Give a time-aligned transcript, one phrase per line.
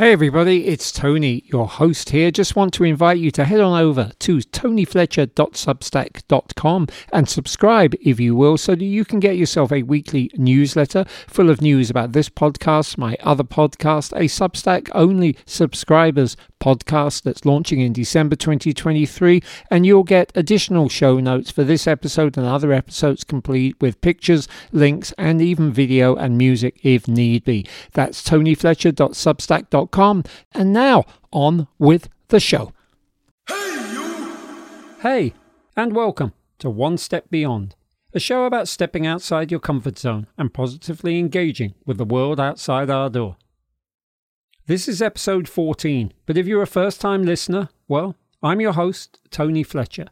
[0.00, 2.30] Hey everybody, it's Tony, your host here.
[2.30, 8.34] Just want to invite you to head on over to tonyfletcher.substack.com and subscribe, if you
[8.34, 12.30] will, so that you can get yourself a weekly newsletter full of news about this
[12.30, 19.84] podcast, my other podcast, a Substack only subscribers podcast that's launching in December 2023, and
[19.84, 25.12] you'll get additional show notes for this episode and other episodes complete with pictures, links,
[25.18, 27.66] and even video and music if need be.
[27.92, 32.72] That's tonyfletcher.substack.com and now, on with the show.
[33.48, 34.36] Hey, you!
[35.00, 35.34] Hey,
[35.76, 37.74] and welcome to One Step Beyond,
[38.12, 42.90] a show about stepping outside your comfort zone and positively engaging with the world outside
[42.90, 43.36] our door.
[44.70, 49.18] This is episode 14, but if you're a first time listener, well, I'm your host,
[49.32, 50.06] Tony Fletcher,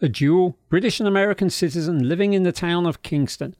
[0.00, 3.56] a dual British and American citizen living in the town of Kingston,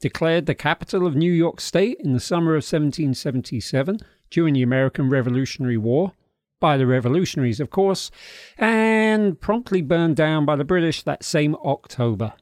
[0.00, 3.98] declared the capital of New York State in the summer of 1777
[4.30, 6.12] during the American Revolutionary War,
[6.58, 8.10] by the revolutionaries, of course,
[8.56, 12.32] and promptly burned down by the British that same October,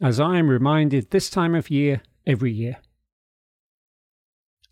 [0.00, 2.78] as I am reminded this time of year every year.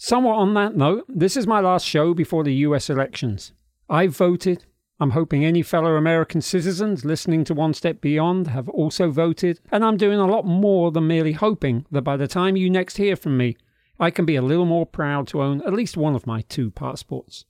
[0.00, 3.52] Somewhat on that note, this is my last show before the US elections.
[3.90, 4.64] I've voted.
[5.00, 9.84] I'm hoping any fellow American citizens listening to One Step Beyond have also voted, and
[9.84, 13.16] I'm doing a lot more than merely hoping that by the time you next hear
[13.16, 13.56] from me,
[13.98, 16.70] I can be a little more proud to own at least one of my two
[16.70, 17.44] passports.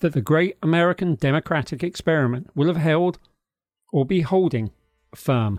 [0.00, 3.18] That the great American democratic experiment will have held,
[3.94, 4.72] or be holding,
[5.14, 5.58] firm.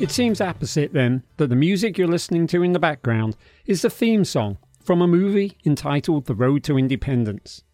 [0.00, 3.90] It seems apposite then that the music you're listening to in the background is the
[3.90, 7.64] theme song from a movie entitled The Road to Independence.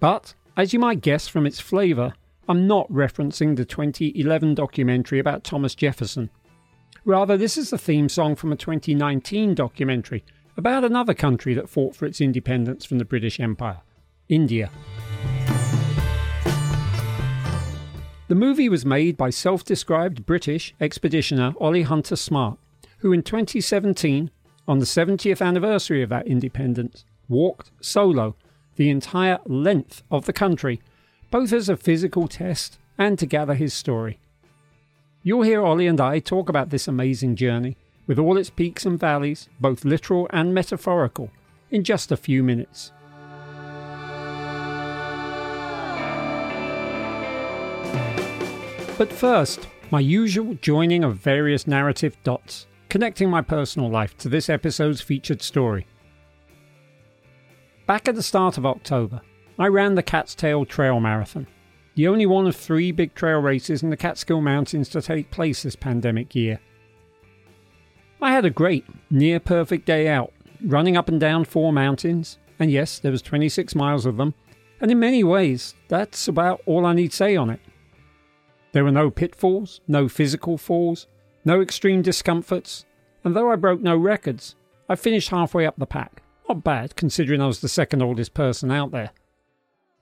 [0.00, 2.14] But as you might guess from its flavour,
[2.48, 6.30] I'm not referencing the 2011 documentary about Thomas Jefferson.
[7.04, 10.24] Rather, this is the theme song from a 2019 documentary
[10.56, 13.82] about another country that fought for its independence from the British Empire
[14.28, 14.68] India.
[18.28, 22.58] The movie was made by self described British expeditioner Ollie Hunter Smart,
[22.98, 24.32] who in 2017,
[24.66, 28.34] on the 70th anniversary of that independence, walked solo
[28.74, 30.80] the entire length of the country,
[31.30, 34.18] both as a physical test and to gather his story.
[35.22, 37.76] You'll hear Ollie and I talk about this amazing journey,
[38.08, 41.30] with all its peaks and valleys, both literal and metaphorical,
[41.70, 42.90] in just a few minutes.
[48.98, 54.48] But first, my usual joining of various narrative dots, connecting my personal life to this
[54.48, 55.86] episode's featured story.
[57.86, 59.20] Back at the start of October,
[59.58, 61.46] I ran the Cat's Tail Trail Marathon,
[61.94, 65.62] the only one of three big trail races in the Catskill Mountains to take place
[65.62, 66.58] this pandemic year.
[68.22, 70.32] I had a great, near perfect day out,
[70.64, 74.32] running up and down four mountains, and yes, there was 26 miles of them,
[74.80, 77.60] and in many ways, that's about all I need say on it.
[78.76, 81.06] There were no pitfalls, no physical falls,
[81.46, 82.84] no extreme discomforts,
[83.24, 84.54] and though I broke no records,
[84.86, 86.22] I finished halfway up the pack.
[86.46, 89.12] Not bad, considering I was the second oldest person out there.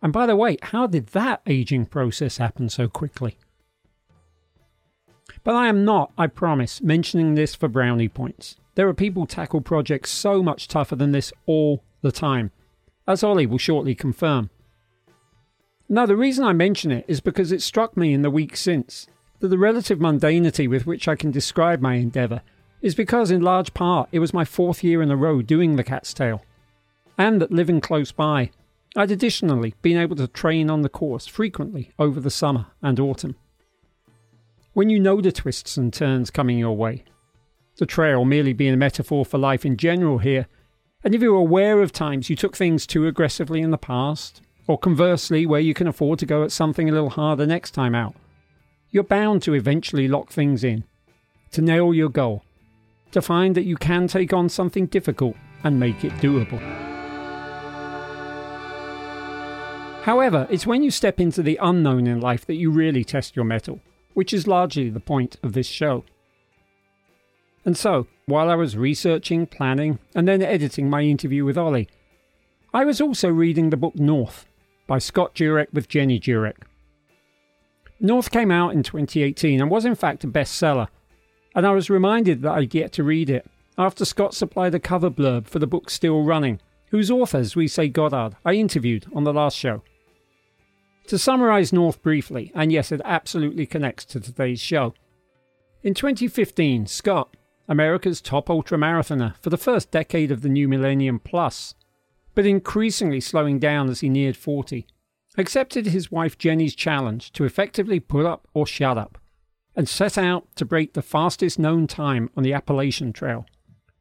[0.02, 3.38] And by the way, how did that aging process happen so quickly?
[5.44, 8.56] But I am not, I promise, mentioning this for brownie points.
[8.74, 12.50] There are people tackle projects so much tougher than this all the time,
[13.06, 14.50] as Ollie will shortly confirm.
[15.88, 19.06] Now, the reason I mention it is because it struck me in the week since
[19.40, 22.40] that the relative mundanity with which I can describe my endeavour
[22.80, 25.84] is because, in large part, it was my fourth year in a row doing the
[25.84, 26.42] cat's tail,
[27.18, 28.50] and that living close by,
[28.96, 33.36] I'd additionally been able to train on the course frequently over the summer and autumn.
[34.72, 37.04] When you know the twists and turns coming your way,
[37.76, 40.46] the trail merely being a metaphor for life in general here,
[41.02, 44.78] and if you're aware of times you took things too aggressively in the past, or
[44.78, 48.14] conversely, where you can afford to go at something a little harder next time out,
[48.90, 50.84] you're bound to eventually lock things in,
[51.50, 52.44] to nail your goal,
[53.12, 56.60] to find that you can take on something difficult and make it doable.
[60.02, 63.44] However, it's when you step into the unknown in life that you really test your
[63.44, 63.80] mettle,
[64.12, 66.04] which is largely the point of this show.
[67.64, 71.88] And so, while I was researching, planning, and then editing my interview with Ollie,
[72.72, 74.46] I was also reading the book North
[74.86, 76.64] by Scott Jurek with Jenny Jurek.
[78.00, 80.88] North came out in 2018 and was in fact a bestseller,
[81.54, 83.46] and I was reminded that I'd yet to read it
[83.78, 86.60] after Scott supplied a cover blurb for the book Still Running,
[86.90, 89.82] whose author, say Goddard, I interviewed on the last show.
[91.08, 94.94] To summarise North briefly, and yes, it absolutely connects to today's show.
[95.82, 97.36] In 2015, Scott,
[97.68, 101.74] America's top ultramarathoner for the first decade of the new millennium plus,
[102.34, 104.86] but increasingly slowing down as he neared 40,
[105.36, 109.18] accepted his wife Jenny's challenge to effectively put up or shut up,
[109.76, 113.46] and set out to break the fastest known time on the Appalachian Trail,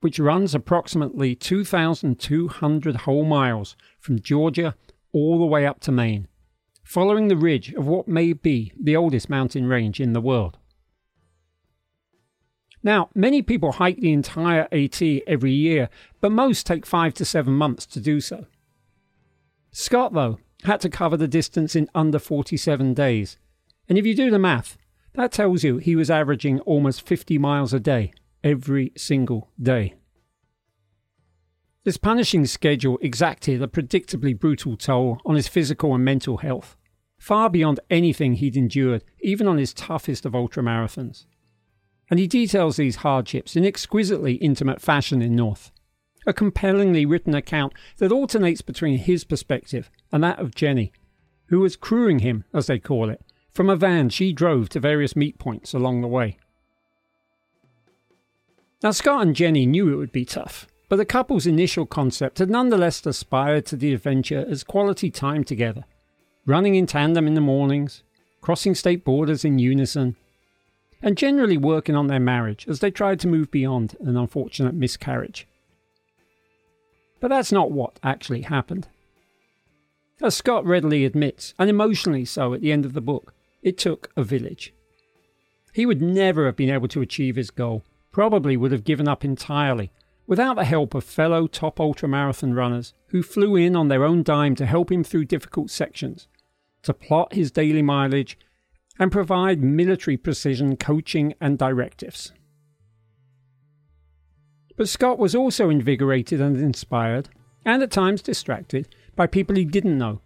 [0.02, 4.76] which runs approximately 2,200 whole miles from Georgia
[5.12, 6.28] all the way up to Maine,
[6.84, 10.58] following the ridge of what may be the oldest mountain range in the world.
[12.84, 15.90] Now, many people hike the entire AT every year,
[16.20, 18.46] but most take five to seven months to do so.
[19.72, 23.38] Scott, though, had to cover the distance in under 47 days.
[23.88, 24.78] And if you do the math,
[25.14, 28.14] that tells you he was averaging almost 50 miles a day,
[28.44, 29.96] every single day.
[31.86, 36.78] This punishing schedule exacted a predictably brutal toll on his physical and mental health,
[37.18, 41.26] far beyond anything he'd endured, even on his toughest of ultramarathons.
[42.14, 45.72] And he details these hardships in exquisitely intimate fashion in North
[46.28, 50.92] a compellingly written account that alternates between his perspective and that of Jenny,
[51.48, 55.16] who was crewing him, as they call it, from a van she drove to various
[55.16, 56.38] meet points along the way.
[58.84, 62.52] Now, Scott and Jenny knew it would be tough, but the couple's initial concept had
[62.52, 65.84] nonetheless aspired to the adventure as quality time together,
[66.46, 68.04] running in tandem in the mornings,
[68.40, 70.16] crossing state borders in unison,
[71.04, 75.46] and generally working on their marriage as they tried to move beyond an unfortunate miscarriage.
[77.20, 78.88] But that's not what actually happened.
[80.22, 84.10] As Scott readily admits, and emotionally so at the end of the book, it took
[84.16, 84.74] a village.
[85.74, 89.26] He would never have been able to achieve his goal, probably would have given up
[89.26, 89.92] entirely,
[90.26, 94.56] without the help of fellow top ultramarathon runners who flew in on their own dime
[94.56, 96.28] to help him through difficult sections,
[96.84, 98.38] to plot his daily mileage,
[99.00, 102.32] and provide military precision coaching and directives.
[104.76, 107.30] But Scott was also invigorated and inspired,
[107.66, 110.22] and at times distracted, by people he didn't know.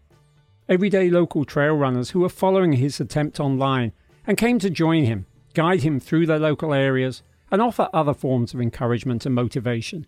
[0.70, 3.94] Everyday local trail runners who were following his attempt online
[4.26, 8.54] and came to join him, guide him through their local areas, and offer other forms
[8.54, 10.06] of encouragement and motivation.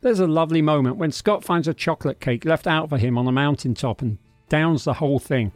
[0.00, 3.26] There's a lovely moment when Scott finds a chocolate cake left out for him on
[3.26, 4.18] a mountain top and
[4.48, 5.52] downs the whole thing.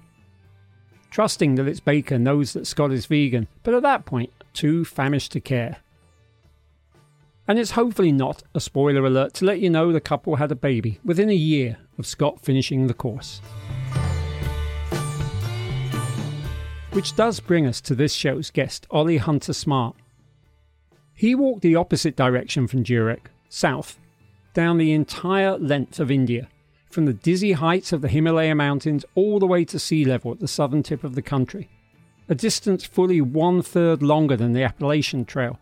[1.10, 5.32] Trusting that its baker knows that Scott is vegan, but at that point, too famished
[5.32, 5.78] to care.
[7.48, 10.56] And it's hopefully not a spoiler alert to let you know the couple had a
[10.56, 13.40] baby within a year of Scott finishing the course.
[16.92, 19.96] Which does bring us to this show's guest, Ollie Hunter Smart.
[21.14, 23.98] He walked the opposite direction from Jurek, south,
[24.54, 26.48] down the entire length of India,
[26.90, 30.40] from the dizzy heights of the Himalaya Mountains all the way to sea level at
[30.40, 31.68] the southern tip of the country,
[32.28, 35.58] a distance fully one third longer than the Appalachian Trail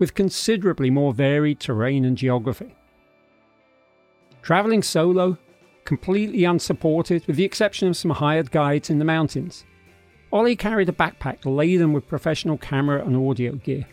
[0.00, 2.74] with considerably more varied terrain and geography.
[4.42, 5.36] Travelling solo,
[5.84, 9.64] completely unsupported with the exception of some hired guides in the mountains,
[10.32, 13.86] Ollie carried a backpack laden with professional camera and audio gear,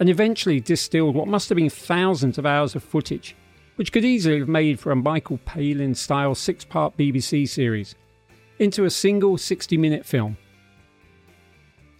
[0.00, 3.36] and eventually distilled what must have been thousands of hours of footage,
[3.76, 7.94] which could easily have made for a Michael Palin style six part BBC series,
[8.58, 10.36] into a single 60 minute film.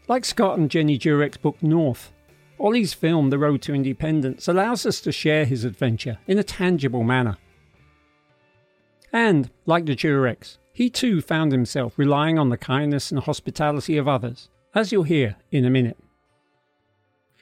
[0.07, 2.13] Like Scott and Jenny Jurek's book North,
[2.59, 7.03] Ollie's film, The Road to Independence, allows us to share his adventure in a tangible
[7.03, 7.37] manner.
[9.13, 14.09] And, like the Jureks, he too found himself relying on the kindness and hospitality of
[14.09, 15.97] others, as you'll hear in a minute.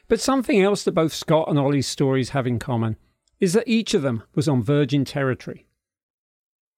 [0.08, 2.96] But something else that both Scott and Ollie's stories have in common
[3.42, 5.66] is that each of them was on virgin territory.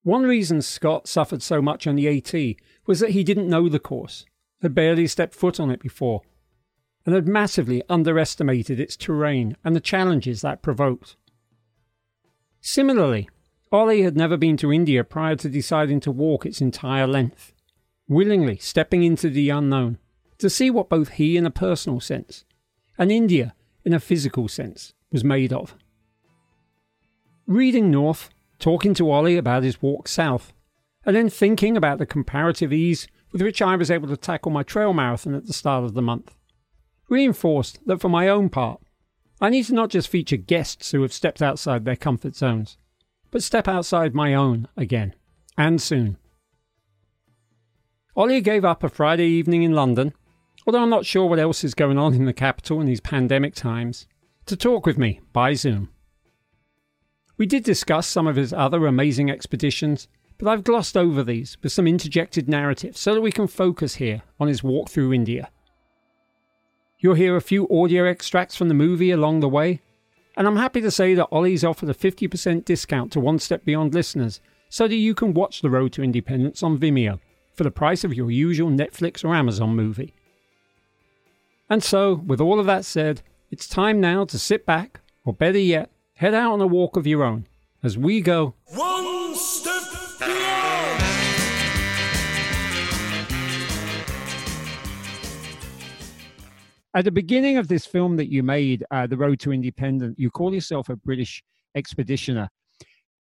[0.02, 2.56] One reason Scott suffered so much on the AT
[2.86, 4.24] was that he didn't know the course,
[4.62, 6.22] had barely stepped foot on it before,
[7.04, 11.16] and had massively underestimated its terrain and the challenges that provoked.
[12.62, 13.28] Similarly,
[13.70, 17.52] Ollie had never been to India prior to deciding to walk its entire length,
[18.08, 19.98] willingly stepping into the unknown
[20.38, 22.46] to see what both he in a personal sense
[22.96, 23.54] and India
[23.84, 25.74] in a physical sense was made of.
[27.46, 30.52] Reading North, talking to Ollie about his walk south,
[31.04, 34.62] and then thinking about the comparative ease with which I was able to tackle my
[34.62, 36.34] trail marathon at the start of the month
[37.08, 38.80] reinforced that for my own part,
[39.40, 42.76] I need to not just feature guests who have stepped outside their comfort zones,
[43.30, 45.14] but step outside my own again,
[45.58, 46.16] and soon.
[48.16, 50.14] Ollie gave up a Friday evening in London,
[50.66, 53.54] although I'm not sure what else is going on in the capital in these pandemic
[53.54, 54.06] times,
[54.46, 55.90] to talk with me by Zoom.
[57.36, 61.72] We did discuss some of his other amazing expeditions, but I've glossed over these with
[61.72, 65.50] some interjected narrative so that we can focus here on his walk through India
[67.04, 69.82] You'll hear a few audio extracts from the movie along the way.
[70.38, 73.92] And I'm happy to say that Ollie's offered a 50% discount to One Step Beyond
[73.92, 77.20] listeners so that you can watch The Road to Independence on Vimeo
[77.52, 80.14] for the price of your usual Netflix or Amazon movie.
[81.68, 85.58] And so, with all of that said, it's time now to sit back, or better
[85.58, 85.90] yet,
[86.24, 87.46] head out on a walk of your own
[87.82, 89.82] as we go One Step
[90.18, 91.02] Beyond!
[96.94, 100.30] At the beginning of this film that you made, uh, The Road to Independence, you
[100.30, 101.44] call yourself a British
[101.76, 102.48] expeditioner.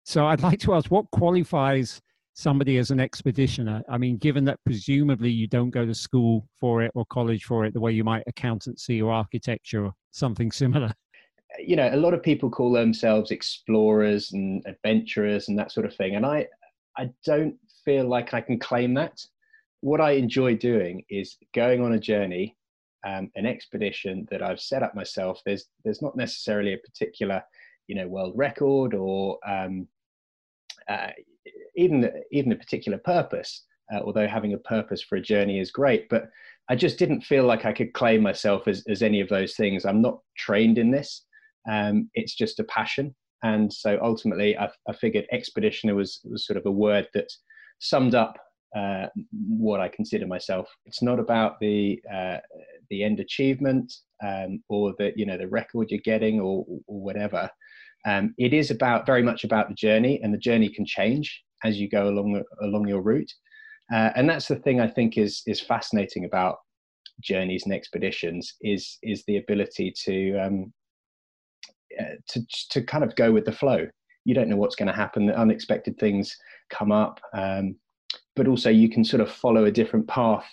[0.03, 2.03] So I'd like to ask what qualifies
[2.35, 3.83] somebody as an expeditioner?
[3.89, 7.65] I mean, given that presumably you don't go to school for it or college for
[7.65, 10.93] it the way you might accountancy or architecture or something similar.
[11.59, 15.95] You know, a lot of people call themselves explorers and adventurers and that sort of
[15.95, 16.17] thing.
[16.17, 16.47] And I,
[16.97, 19.25] I don't feel like I can claim that.
[19.81, 22.57] What I enjoy doing is going on a journey,
[23.07, 25.41] um, an expedition that I've set up myself.
[25.47, 27.43] There's, there's not necessarily a particular,
[27.87, 29.89] you know, world record or um,
[30.89, 31.11] uh,
[31.77, 33.65] even even a particular purpose.
[33.91, 36.29] Uh, although having a purpose for a journey is great, but
[36.69, 39.87] I just didn't feel like I could claim myself as, as any of those things.
[39.87, 41.25] I'm not trained in this.
[41.71, 46.57] Um, it's just a passion, and so ultimately, I, I, figured expeditioner was was sort
[46.57, 47.29] of a word that
[47.81, 48.37] summed up
[48.77, 49.07] uh,
[49.49, 50.69] what I consider myself.
[50.87, 52.39] It's not about the uh,
[52.91, 53.93] the end achievement
[54.25, 57.51] um, or the you know the record you're getting or, or whatever.
[58.07, 61.79] Um, it is about very much about the journey, and the journey can change as
[61.79, 63.33] you go along along your route.
[63.93, 66.57] Uh, and that's the thing I think is is fascinating about
[67.23, 70.73] journeys and expeditions is is the ability to um,
[72.29, 73.87] to to kind of go with the flow.
[74.25, 75.27] You don't know what's going to happen.
[75.27, 76.37] The Unexpected things
[76.71, 77.77] come up, um,
[78.37, 80.45] but also you can sort of follow a different path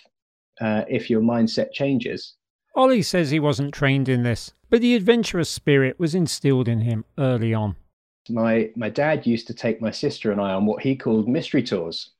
[0.60, 2.34] uh, if your mindset changes.
[2.74, 7.04] Ollie says he wasn't trained in this, but the adventurous spirit was instilled in him
[7.18, 7.76] early on.
[8.28, 11.62] My, my dad used to take my sister and I on what he called mystery
[11.62, 12.10] tours.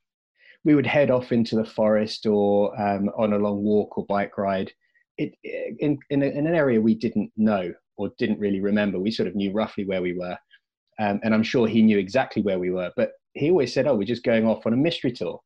[0.63, 4.37] We would head off into the forest or um, on a long walk or bike
[4.37, 4.71] ride
[5.17, 8.99] it, in, in, a, in, an area we didn't know or didn't really remember.
[8.99, 10.37] We sort of knew roughly where we were.
[10.99, 12.91] Um, and I'm sure he knew exactly where we were.
[12.95, 15.39] But he always said, Oh, we're just going off on a mystery tour.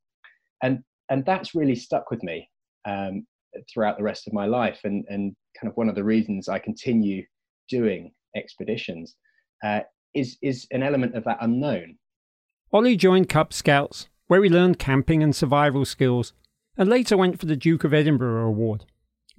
[0.64, 0.80] And,
[1.10, 2.50] and that's really stuck with me.
[2.86, 3.26] Um,
[3.72, 6.60] throughout the rest of my life and, and kind of one of the reasons I
[6.60, 7.24] continue
[7.70, 9.16] doing expeditions
[9.64, 9.82] uh,
[10.14, 11.98] is, is an element of that unknown.
[12.74, 16.34] Ollie joined Cub Scouts, where he learned camping and survival skills,
[16.78, 18.86] and later went for the Duke of Edinburgh Award,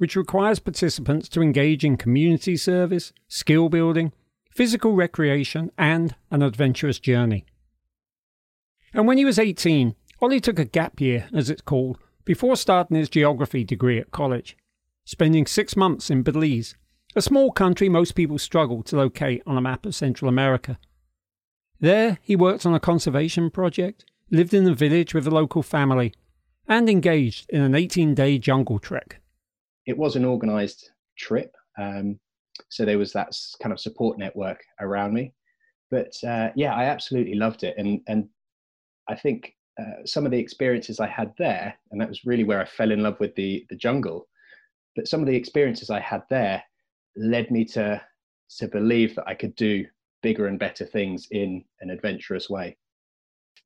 [0.02, 4.12] which requires participants to engage in community service, skill building,
[4.50, 7.46] physical recreation, and an adventurous journey.
[8.92, 12.96] And when he was 18, Ollie took a gap year, as it's called, before starting
[12.96, 14.56] his geography degree at college,
[15.04, 16.74] spending six months in Belize,
[17.14, 20.80] a small country most people struggle to locate on a map of Central America.
[21.78, 26.12] There, he worked on a conservation project, lived in a village with a local family,
[26.66, 29.21] and engaged in an 18 day jungle trek.
[29.86, 32.18] It was an organized trip, um,
[32.68, 35.32] so there was that kind of support network around me.
[35.90, 37.74] But uh, yeah, I absolutely loved it.
[37.76, 38.28] And, and
[39.08, 42.60] I think uh, some of the experiences I had there, and that was really where
[42.60, 44.28] I fell in love with the the jungle.
[44.96, 46.62] But some of the experiences I had there
[47.16, 48.00] led me to
[48.58, 49.86] to believe that I could do
[50.22, 52.76] bigger and better things in an adventurous way.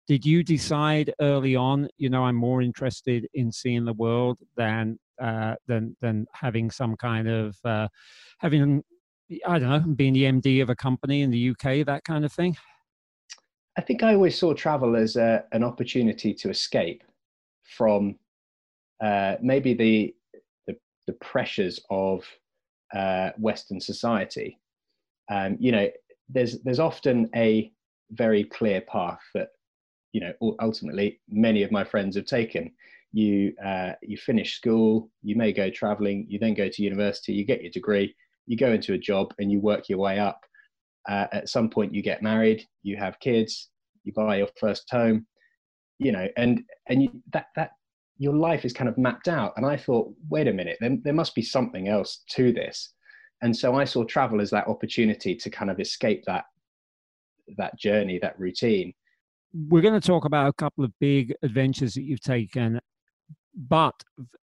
[0.07, 4.99] Did you decide early on, you know, I'm more interested in seeing the world than
[5.21, 7.89] uh, than than having some kind of uh,
[8.39, 8.83] having
[9.47, 12.33] I don't know, being the MD of a company in the UK, that kind of
[12.33, 12.57] thing?
[13.77, 17.03] I think I always saw travel as a, an opportunity to escape
[17.65, 18.17] from
[19.03, 20.15] uh, maybe the,
[20.67, 22.25] the, the pressures of
[22.95, 24.59] uh, Western society.
[25.31, 25.89] Um, you know,
[26.29, 27.73] there's there's often a
[28.13, 29.49] very clear path that
[30.13, 32.73] you know ultimately many of my friends have taken.
[33.13, 37.45] You uh, you finish school, you may go traveling, you then go to university, you
[37.45, 38.15] get your degree,
[38.47, 40.41] you go into a job, and you work your way up.
[41.09, 43.71] Uh, at some point you get married you have kids
[44.03, 45.25] you buy your first home
[46.01, 47.71] you know and and you, that that
[48.19, 49.53] your life is kind of mapped out.
[49.57, 52.93] And i thought wait a minute there, there must be something else to this.
[53.43, 56.45] And so i saw travel as that opportunity to kind of escape that
[57.59, 58.93] that journey that routine.
[59.69, 62.81] We're going to talk about a couple of big adventures that you've taken
[63.57, 63.95] but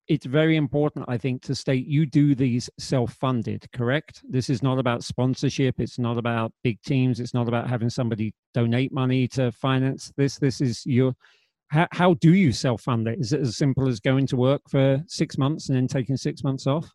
[0.08, 4.24] it's very important, I think, to state you do these self funded, correct?
[4.30, 5.80] This is not about sponsorship.
[5.80, 7.20] It's not about big teams.
[7.20, 10.38] It's not about having somebody donate money to finance this.
[10.38, 11.16] This is your.
[11.70, 13.20] How, how do you self fund it?
[13.20, 16.44] Is it as simple as going to work for six months and then taking six
[16.44, 16.92] months off?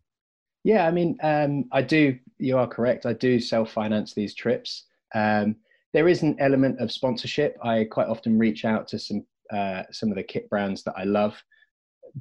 [0.63, 2.19] Yeah, I mean, um, I do.
[2.39, 3.07] You are correct.
[3.07, 4.87] I do self-finance these trips.
[5.15, 5.57] Um,
[5.93, 7.57] there is an element of sponsorship.
[7.63, 11.05] I quite often reach out to some uh, some of the kit brands that I
[11.05, 11.43] love,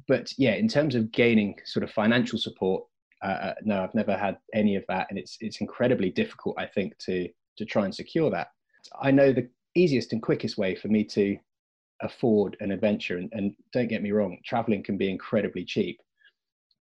[0.08, 2.84] but yeah, in terms of gaining sort of financial support,
[3.22, 6.66] uh, uh, no, I've never had any of that, and it's it's incredibly difficult, I
[6.66, 7.28] think, to
[7.58, 8.48] to try and secure that.
[9.00, 11.36] I know the easiest and quickest way for me to
[12.02, 16.00] afford an adventure, and, and don't get me wrong, traveling can be incredibly cheap,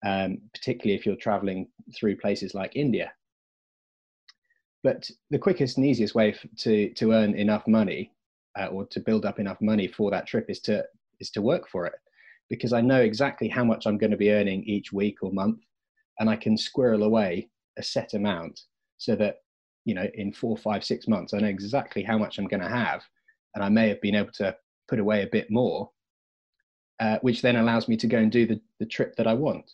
[0.05, 3.11] um, particularly if you're traveling through places like India.
[4.81, 8.13] But the quickest and easiest way to to earn enough money
[8.57, 10.85] uh, or to build up enough money for that trip is to
[11.19, 11.93] is to work for it
[12.49, 15.59] because I know exactly how much I'm going to be earning each week or month,
[16.19, 18.61] and I can squirrel away a set amount
[18.97, 19.37] so that
[19.85, 22.69] you know in four, five, six months I know exactly how much I'm going to
[22.69, 23.03] have,
[23.55, 24.55] and I may have been able to
[24.87, 25.91] put away a bit more,
[26.99, 29.71] uh, which then allows me to go and do the, the trip that I want.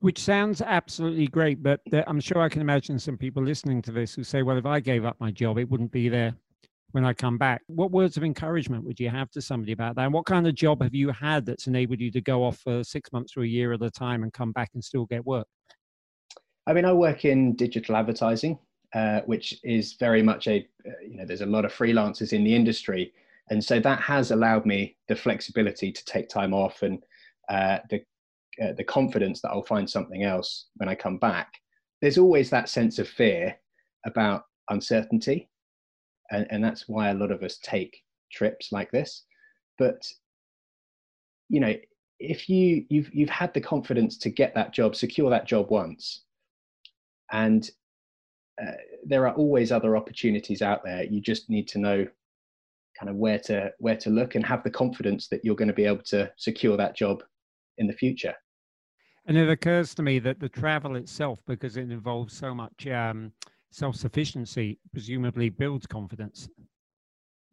[0.00, 4.14] Which sounds absolutely great, but I'm sure I can imagine some people listening to this
[4.14, 6.34] who say, "Well, if I gave up my job, it wouldn't be there
[6.92, 7.62] when I come back.
[7.66, 10.04] What words of encouragement would you have to somebody about that?
[10.04, 12.82] And what kind of job have you had that's enabled you to go off for
[12.84, 15.46] six months or a year at a time and come back and still get work?
[16.66, 18.58] I mean, I work in digital advertising,
[18.94, 22.44] uh, which is very much a, uh, you know, there's a lot of freelancers in
[22.44, 23.12] the industry.
[23.50, 27.02] And so that has allowed me the flexibility to take time off and
[27.48, 28.02] uh, the,
[28.62, 31.52] uh, the confidence that I'll find something else when I come back.
[32.00, 33.56] There's always that sense of fear
[34.06, 35.50] about uncertainty
[36.30, 39.24] and, and that's why a lot of us take trips like this.
[39.78, 40.06] But
[41.48, 41.74] you know
[42.18, 46.24] if you you've you've had the confidence to get that job secure that job once
[47.32, 47.70] and
[48.62, 48.72] uh,
[49.06, 52.06] there are always other opportunities out there you just need to know
[52.98, 55.74] kind of where to where to look and have the confidence that you're going to
[55.74, 57.22] be able to secure that job
[57.78, 58.34] in the future.
[59.26, 63.32] And it occurs to me that the travel itself because it involves so much um,
[63.70, 66.48] self sufficiency presumably builds confidence.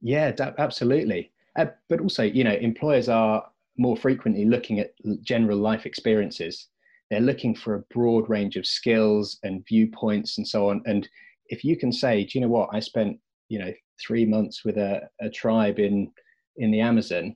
[0.02, 1.32] Yeah, absolutely.
[1.56, 3.44] Uh, but also, you know, employers are
[3.78, 4.92] more frequently looking at
[5.22, 6.68] general life experiences.
[7.10, 10.82] They're looking for a broad range of skills and viewpoints and so on.
[10.86, 11.08] And
[11.48, 12.70] if you can say, do you know what?
[12.74, 13.18] I spent,
[13.50, 16.12] you know, three months with a, a tribe in
[16.58, 17.36] in the Amazon,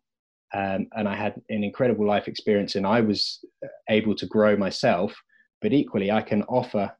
[0.53, 3.43] um, and I had an incredible life experience, and I was
[3.89, 5.15] able to grow myself.
[5.61, 6.91] But equally, I can offer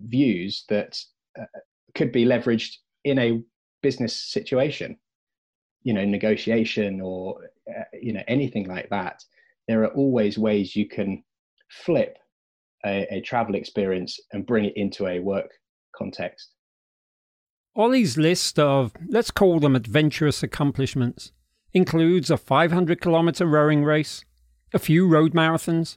[0.00, 1.17] views that uh,
[1.94, 3.42] could be leveraged in a
[3.82, 4.96] business situation
[5.82, 9.22] you know negotiation or uh, you know anything like that
[9.68, 11.22] there are always ways you can
[11.68, 12.18] flip
[12.84, 15.50] a, a travel experience and bring it into a work
[15.94, 16.54] context.
[17.76, 21.32] Ollie's list of, let's call them adventurous accomplishments,
[21.72, 24.24] includes a 500 kilometre rowing race,
[24.72, 25.96] a few road marathons,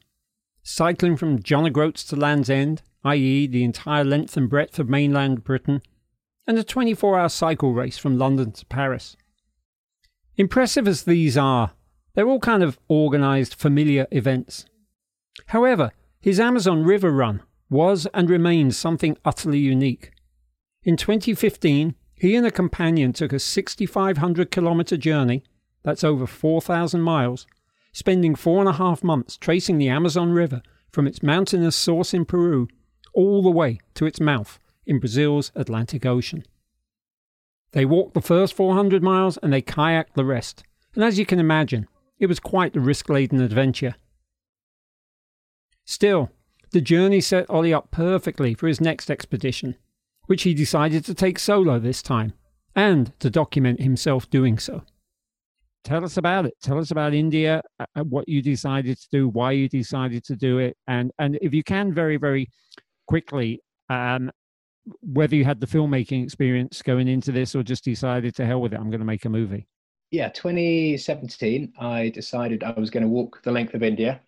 [0.61, 5.43] cycling from John O'Groats to Land's End, i.e., the entire length and breadth of mainland
[5.43, 5.81] Britain,
[6.47, 9.15] and a 24 hour cycle race from London to Paris.
[10.37, 11.73] Impressive as these are,
[12.13, 14.65] they're all kind of organised, familiar events.
[15.47, 20.11] However, his Amazon River run was and remains something utterly unique.
[20.83, 25.43] In 2015, he and a companion took a 6,500 kilometre journey,
[25.83, 27.47] that's over 4,000 miles,
[27.93, 30.61] spending four and a half months tracing the Amazon River
[30.91, 32.67] from its mountainous source in Peru
[33.13, 36.43] all the way to its mouth in Brazil's Atlantic Ocean.
[37.71, 40.63] They walked the first 400 miles and they kayaked the rest,
[40.95, 41.87] and as you can imagine,
[42.19, 43.95] it was quite a risk laden adventure.
[45.85, 46.29] Still,
[46.71, 49.75] the journey set Ollie up perfectly for his next expedition,
[50.25, 52.33] which he decided to take solo this time,
[52.75, 54.83] and to document himself doing so.
[55.83, 56.53] Tell us about it.
[56.61, 60.35] Tell us about India, uh, uh, what you decided to do, why you decided to
[60.35, 62.49] do it, and and if you can, very very
[63.11, 64.31] quickly um,
[65.01, 68.73] whether you had the filmmaking experience going into this or just decided to hell with
[68.73, 69.67] it, I'm going to make a movie.
[70.11, 74.21] Yeah, 2017, I decided I was going to walk the length of India.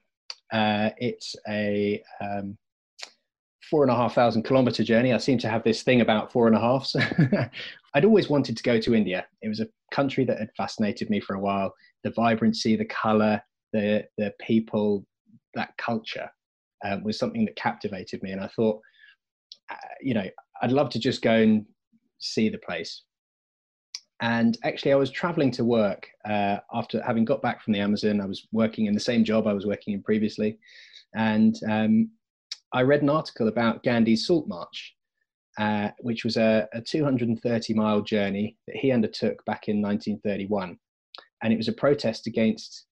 [0.51, 2.57] Uh, it's a um,
[3.69, 5.13] four and a half thousand kilometer journey.
[5.13, 6.85] I seem to have this thing about four and a half.
[6.85, 6.99] So
[7.95, 9.25] I'd always wanted to go to India.
[9.41, 11.73] It was a country that had fascinated me for a while.
[12.03, 13.41] The vibrancy, the color,
[13.71, 15.05] the the people,
[15.55, 16.29] that culture
[16.83, 18.31] um, was something that captivated me.
[18.31, 18.79] And I thought,
[19.69, 20.25] uh, you know,
[20.61, 21.65] I'd love to just go and
[22.19, 23.03] see the place.
[24.21, 28.21] And actually, I was traveling to work uh, after having got back from the Amazon.
[28.21, 30.57] I was working in the same job I was working in previously.
[31.15, 32.09] And um,
[32.73, 34.95] I read an article about Gandhi's Salt March,
[35.59, 40.77] uh, which was a, a 230 mile journey that he undertook back in 1931.
[41.43, 42.85] And it was a protest against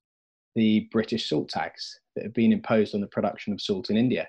[0.55, 4.27] the British salt tax that had been imposed on the production of salt in India.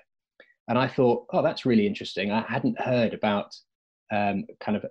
[0.67, 2.31] And I thought, oh, that's really interesting.
[2.31, 3.53] I hadn't heard about
[4.11, 4.85] um, kind of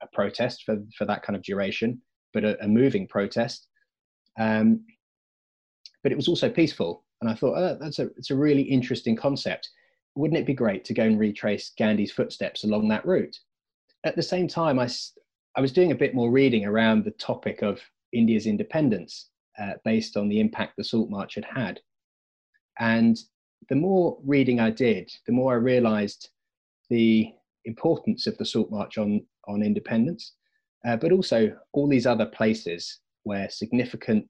[0.00, 2.00] a protest for, for that kind of duration,
[2.32, 3.66] but a, a moving protest.
[4.38, 4.84] Um,
[6.02, 7.04] but it was also peaceful.
[7.20, 9.68] And I thought, oh, that's a, it's a really interesting concept.
[10.14, 13.36] Wouldn't it be great to go and retrace Gandhi's footsteps along that route?
[14.04, 14.88] At the same time, I,
[15.56, 17.80] I was doing a bit more reading around the topic of
[18.12, 19.28] India's independence
[19.60, 21.80] uh, based on the impact the Salt March had had.
[22.78, 23.18] And
[23.68, 26.30] the more reading I did, the more I realized
[26.90, 27.32] the
[27.64, 30.34] importance of the Salt March on, on independence,
[30.86, 34.26] uh, but also all these other places where significant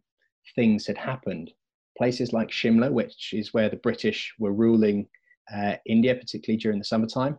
[0.57, 1.53] things had happened.
[1.97, 5.07] Places like Shimla, which is where the British were ruling
[5.55, 7.39] uh, India, particularly during the summertime.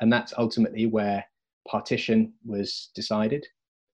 [0.00, 1.24] And that's ultimately where
[1.68, 3.46] partition was decided.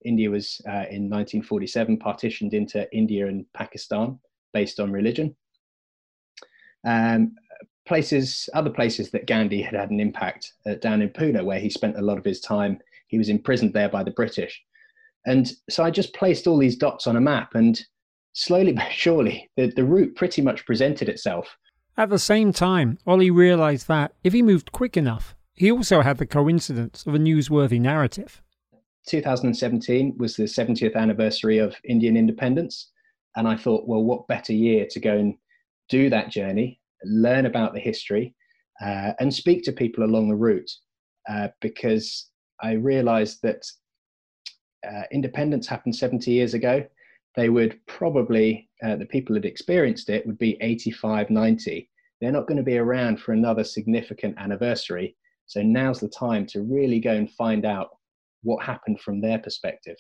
[0.05, 4.19] India was uh, in 1947 partitioned into India and Pakistan
[4.53, 5.35] based on religion.
[6.87, 7.35] Um,
[7.87, 11.71] places, other places that Gandhi had had an impact uh, down in Pune, where he
[11.71, 12.79] spent a lot of his time.
[13.09, 14.63] He was imprisoned there by the British.
[15.27, 17.81] And so I just placed all these dots on a map, and
[18.35, 21.57] slowly but surely, the, the route pretty much presented itself.
[21.97, 26.19] At the same time, Ollie realised that if he moved quick enough, he also had
[26.19, 28.41] the coincidence of a newsworthy narrative.
[29.07, 32.91] 2017 was the 70th anniversary of Indian independence.
[33.37, 35.35] And I thought, well, what better year to go and
[35.89, 38.35] do that journey, learn about the history,
[38.83, 40.71] uh, and speak to people along the route.
[41.29, 42.31] Uh, because
[42.63, 43.63] I realized that
[44.87, 46.85] uh, independence happened 70 years ago.
[47.37, 51.91] They would probably, uh, the people that experienced it would be 85, 90.
[52.21, 55.17] They're not going to be around for another significant anniversary.
[55.47, 57.91] So now's the time to really go and find out
[58.43, 59.97] what happened from their perspective.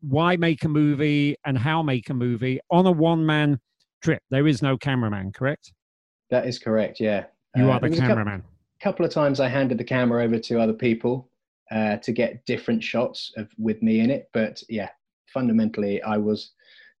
[0.00, 3.58] Why make a movie and how make a movie on a one man
[4.02, 4.22] trip?
[4.30, 5.72] There is no cameraman, correct?
[6.30, 7.24] That is correct, yeah.
[7.56, 8.42] You uh, are the cameraman.
[8.80, 11.30] A couple of times I handed the camera over to other people
[11.70, 14.28] uh, to get different shots of with me in it.
[14.32, 14.90] But yeah,
[15.32, 16.52] fundamentally, I was,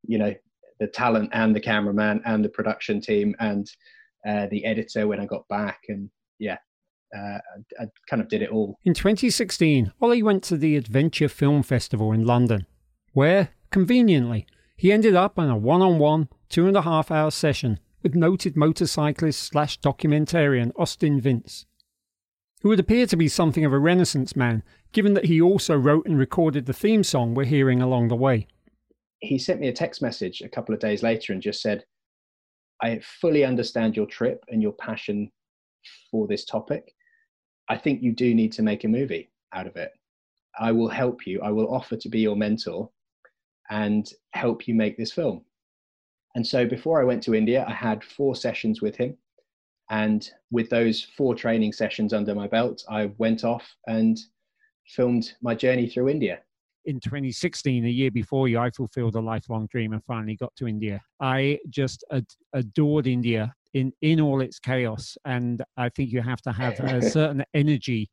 [0.06, 0.34] you know,
[0.80, 3.70] the talent and the cameraman and the production team and
[4.26, 5.80] uh, the editor when I got back.
[5.88, 6.58] And yeah,
[7.14, 7.38] uh,
[7.78, 8.78] I, I, kind of did it all.
[8.84, 12.66] In 2016, Ollie went to the Adventure Film Festival in London,
[13.12, 14.46] where, conveniently,
[14.76, 18.14] he ended up on a one on one, two and a half hour session with
[18.14, 21.66] noted motorcyclist slash documentarian Austin Vince,
[22.62, 26.06] who would appear to be something of a Renaissance man, given that he also wrote
[26.06, 28.46] and recorded the theme song we're hearing along the way.
[29.20, 31.84] He sent me a text message a couple of days later and just said,
[32.82, 35.30] I fully understand your trip and your passion
[36.10, 36.93] for this topic.
[37.68, 39.92] I think you do need to make a movie out of it.
[40.58, 41.40] I will help you.
[41.42, 42.90] I will offer to be your mentor
[43.70, 45.44] and help you make this film.
[46.34, 49.16] And so before I went to India, I had four sessions with him.
[49.90, 54.18] And with those four training sessions under my belt, I went off and
[54.86, 56.40] filmed my journey through India.
[56.86, 60.68] In 2016, a year before you, I fulfilled a lifelong dream and finally got to
[60.68, 61.00] India.
[61.20, 66.40] I just ad- adored India in in all its chaos and i think you have
[66.40, 68.08] to have a certain energy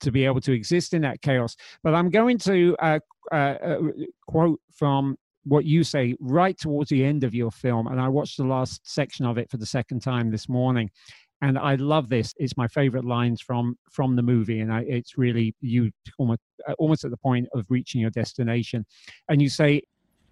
[0.00, 2.98] to be able to exist in that chaos but i'm going to uh,
[3.32, 3.78] uh,
[4.26, 8.36] quote from what you say right towards the end of your film and i watched
[8.36, 10.90] the last section of it for the second time this morning
[11.42, 15.16] and i love this it's my favorite lines from from the movie and I, it's
[15.16, 18.84] really you almost uh, almost at the point of reaching your destination
[19.28, 19.82] and you say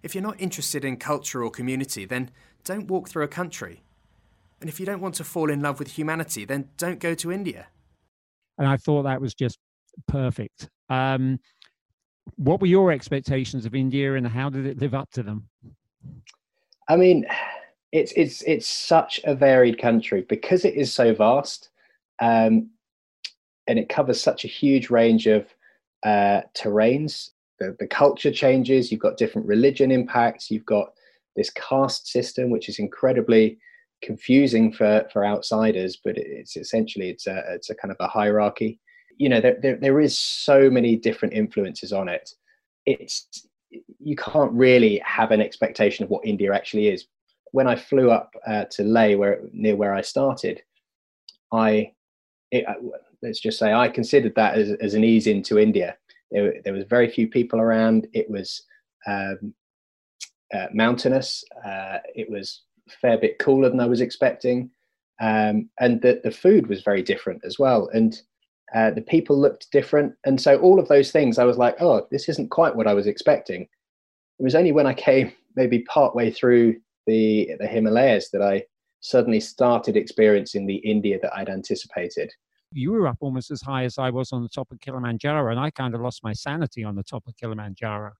[0.03, 2.31] if you're not interested in culture or community then
[2.63, 3.83] don't walk through a country
[4.59, 7.31] and if you don't want to fall in love with humanity, then don't go to
[7.31, 7.67] India.
[8.57, 9.59] And I thought that was just
[10.07, 10.69] perfect.
[10.89, 11.39] Um,
[12.35, 15.47] what were your expectations of India, and how did it live up to them?
[16.89, 17.25] I mean,
[17.91, 21.69] it's it's it's such a varied country because it is so vast,
[22.21, 22.69] um,
[23.67, 25.47] and it covers such a huge range of
[26.05, 27.31] uh, terrains.
[27.59, 28.91] The, the culture changes.
[28.91, 30.51] You've got different religion impacts.
[30.51, 30.89] You've got
[31.35, 33.57] this caste system, which is incredibly
[34.03, 38.79] confusing for for outsiders, but it's essentially it's a it's a kind of a hierarchy.
[39.17, 42.29] You know, there, there, there is so many different influences on it.
[42.85, 43.47] It's
[43.99, 47.07] you can't really have an expectation of what India actually is.
[47.51, 50.61] When I flew up uh, to Leh, where near where I started,
[51.51, 51.91] I
[52.51, 52.73] it, uh,
[53.21, 55.97] let's just say I considered that as, as an ease into India.
[56.31, 58.07] There, there was very few people around.
[58.13, 58.63] It was
[59.07, 59.53] um,
[60.53, 61.43] uh, mountainous.
[61.65, 64.69] Uh, it was a fair bit cooler than I was expecting.
[65.19, 67.89] Um, and the, the food was very different as well.
[67.93, 68.19] And
[68.75, 70.13] uh, the people looked different.
[70.25, 72.93] And so all of those things, I was like, oh, this isn't quite what I
[72.93, 73.61] was expecting.
[73.61, 76.75] It was only when I came maybe part way through
[77.07, 78.63] the, the Himalayas that I
[78.99, 82.31] suddenly started experiencing the India that I'd anticipated.
[82.73, 85.59] You were up almost as high as I was on the top of Kilimanjaro, and
[85.59, 88.11] I kind of lost my sanity on the top of Kilimanjaro.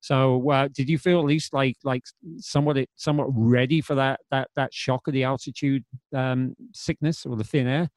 [0.00, 2.02] So, uh, did you feel at least like like
[2.36, 5.82] somewhat somewhat ready for that that that shock of the altitude
[6.14, 7.90] um, sickness or the thin air?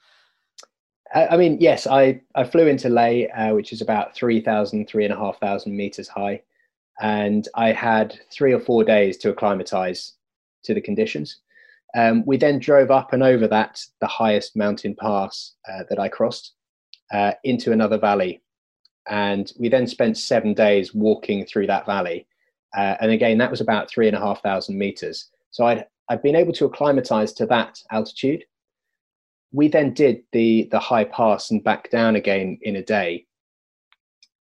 [1.14, 6.08] I mean, yes, I, I flew into Leh, uh, which is about 3,000, 3,500 meters
[6.08, 6.42] high.
[7.00, 10.17] And I had three or four days to acclimatize
[10.64, 11.42] to the conditions.
[11.96, 16.10] Um, we then drove up and over that, the highest mountain pass uh, that I
[16.10, 16.54] crossed,
[17.12, 18.42] uh, into another valley.
[19.10, 22.28] And we then spent seven days walking through that valley.
[22.78, 25.30] Uh, and again, that was about three and a half thousand meters.
[25.52, 28.44] So I'd, I'd been able to acclimatize to that altitude.
[29.54, 33.26] We then did the, the high pass and back down again in a day.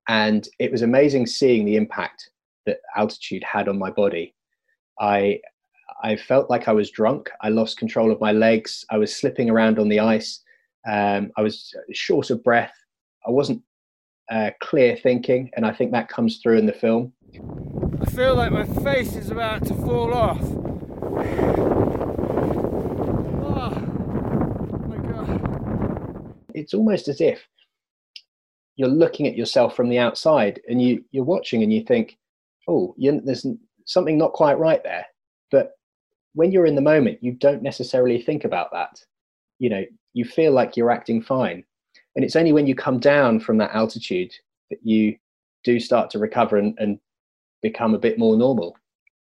[0.09, 2.31] And it was amazing seeing the impact
[2.67, 4.35] that altitude had on my body.
[5.01, 5.41] I
[6.03, 7.31] I felt like I was drunk.
[7.41, 8.85] I lost control of my legs.
[8.91, 10.41] I was slipping around on the ice.
[10.89, 12.75] Um, I was short of breath.
[13.27, 13.63] I wasn't
[14.31, 17.13] uh, clear thinking, and I think that comes through in the film.
[18.01, 20.41] I feel like my face is about to fall off.
[23.49, 26.35] Oh, my God.
[26.55, 27.47] It's almost as if
[28.77, 32.19] you're looking at yourself from the outside, and you you're watching, and you think,
[32.69, 33.47] "Oh, you, there's
[33.87, 35.07] something not quite right there."
[35.51, 35.73] But
[36.37, 39.01] when you're in the moment, you don't necessarily think about that.
[39.59, 41.65] You know, you feel like you're acting fine.
[42.15, 44.33] And it's only when you come down from that altitude
[44.71, 45.17] that you
[45.65, 46.99] do start to recover and, and
[47.63, 48.77] become a bit more normal.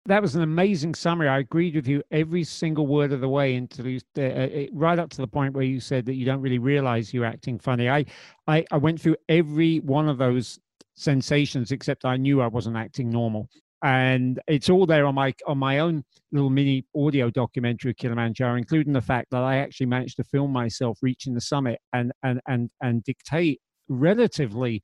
[0.07, 1.29] That was an amazing summary.
[1.29, 5.11] I agreed with you every single word of the way into uh, uh, right up
[5.11, 7.88] to the point where you said that you don't really realize you're acting funny.
[7.88, 8.07] I,
[8.48, 10.59] I, I went through every one of those
[10.96, 13.48] sensations except I knew I wasn't acting normal
[13.85, 18.57] and it's all there on my on my own little mini audio documentary of Kilimanjaro,
[18.57, 22.40] including the fact that I actually managed to film myself reaching the summit and and
[22.49, 24.83] and and dictate relatively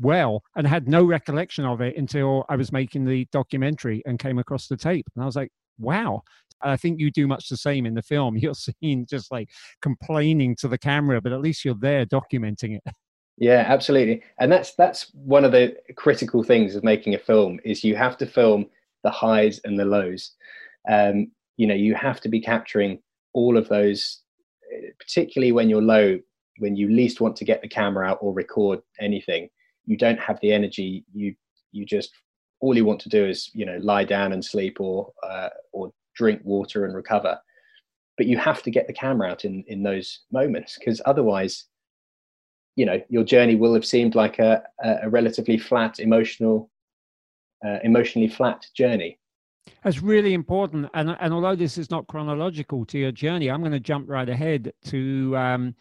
[0.00, 4.38] well and had no recollection of it until I was making the documentary and came
[4.38, 5.06] across the tape.
[5.14, 6.22] And I was like, wow.
[6.64, 8.36] I think you do much the same in the film.
[8.38, 9.50] You're seen just like
[9.80, 12.82] complaining to the camera, but at least you're there documenting it.
[13.38, 14.22] Yeah, absolutely.
[14.38, 18.16] And that's that's one of the critical things of making a film is you have
[18.18, 18.66] to film
[19.02, 20.32] the highs and the lows.
[20.88, 23.00] Um, you know, you have to be capturing
[23.32, 24.20] all of those,
[24.98, 26.18] particularly when you're low,
[26.58, 29.48] when you least want to get the camera out or record anything.
[29.86, 31.04] You don't have the energy.
[31.12, 31.34] You
[31.72, 32.10] you just
[32.60, 35.92] all you want to do is you know lie down and sleep or uh, or
[36.14, 37.38] drink water and recover.
[38.18, 41.64] But you have to get the camera out in in those moments because otherwise
[42.76, 44.62] you know your journey will have seemed like a,
[45.02, 46.70] a relatively flat emotional
[47.64, 49.18] uh, emotionally flat journey
[49.84, 53.72] that's really important and, and although this is not chronological to your journey i'm going
[53.72, 55.74] to jump right ahead to um,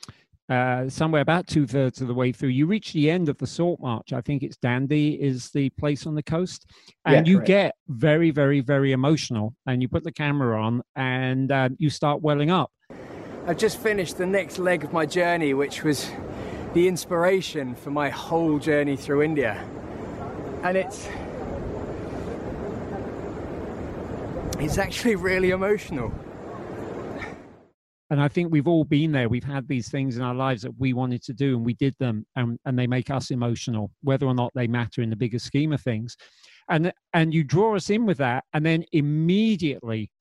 [0.52, 3.48] uh, somewhere about two thirds of the way through, you reach the end of the
[3.48, 4.12] salt march.
[4.12, 6.66] I think it's Dandi is the place on the coast,
[7.06, 9.56] and yeah, you get very, very, very emotional.
[9.66, 12.70] And you put the camera on, and uh, you start welling up.
[13.48, 16.12] I've just finished the next leg of my journey, which was
[16.74, 19.64] the inspiration for my whole journey through India.
[20.64, 21.08] And it's
[24.60, 26.14] it's actually really emotional.
[28.12, 29.30] And I think we've all been there.
[29.30, 31.96] We've had these things in our lives that we wanted to do and we did
[31.98, 35.40] them and, and they make us emotional, whether or not they matter in the bigger
[35.40, 36.16] scheme of things.
[36.70, 40.12] And and you draw us in with that, and then immediately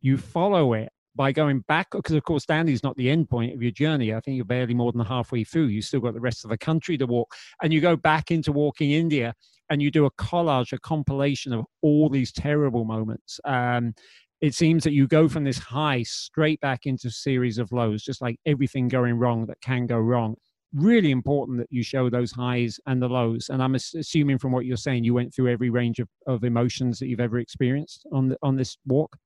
[0.00, 3.62] you follow it by going back, because of course is not the end point of
[3.62, 4.14] your journey.
[4.14, 5.66] I think you're barely more than halfway through.
[5.66, 8.52] You still got the rest of the country to walk, and you go back into
[8.52, 9.34] walking India,
[9.70, 13.40] and you do a collage, a compilation of all these terrible moments.
[13.44, 13.94] Um,
[14.40, 18.02] it seems that you go from this high straight back into a series of lows,
[18.02, 20.34] just like everything going wrong that can go wrong.
[20.72, 23.50] Really important that you show those highs and the lows.
[23.50, 26.98] And I'm assuming from what you're saying, you went through every range of, of emotions
[26.98, 29.16] that you've ever experienced on the, on this walk.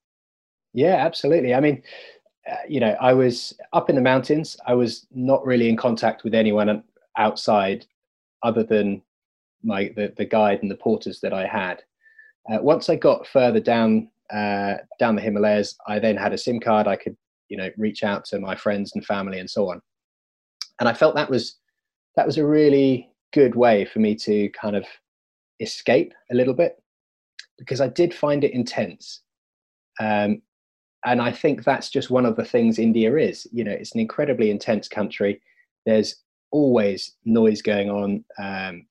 [0.74, 1.54] Yeah, absolutely.
[1.54, 1.82] I mean,
[2.50, 4.56] uh, you know, I was up in the mountains.
[4.66, 6.82] I was not really in contact with anyone
[7.16, 7.86] outside,
[8.42, 9.00] other than
[9.62, 11.82] my the, the guide and the porters that I had.
[12.52, 16.60] Uh, once I got further down uh, down the Himalayas, I then had a SIM
[16.60, 16.86] card.
[16.86, 17.16] I could,
[17.48, 19.80] you know, reach out to my friends and family and so on.
[20.80, 21.56] And I felt that was
[22.16, 24.84] that was a really good way for me to kind of
[25.60, 26.82] escape a little bit
[27.58, 29.22] because I did find it intense.
[30.00, 30.42] Um,
[31.04, 33.46] and I think that's just one of the things India is.
[33.52, 35.40] You know, it's an incredibly intense country.
[35.84, 36.16] There's
[36.50, 38.24] always noise going on.
[38.38, 38.86] Um,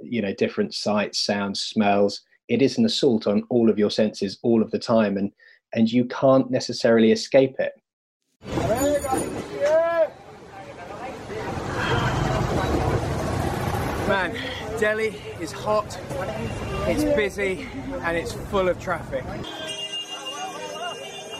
[0.00, 2.22] you know, different sights, sounds, smells.
[2.48, 5.32] It is an assault on all of your senses all of the time, and
[5.74, 7.72] and you can't necessarily escape it.
[14.06, 14.38] Man,
[14.78, 15.98] Delhi is hot,
[16.86, 17.66] it's busy,
[18.02, 19.24] and it's full of traffic.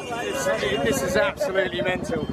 [0.09, 2.27] This is absolutely mental.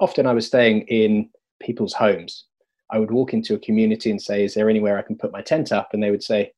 [0.00, 1.28] Often I was staying in
[1.60, 2.46] people's homes.
[2.90, 5.42] I would walk into a community and say, Is there anywhere I can put my
[5.42, 5.90] tent up?
[5.92, 6.52] And they would say,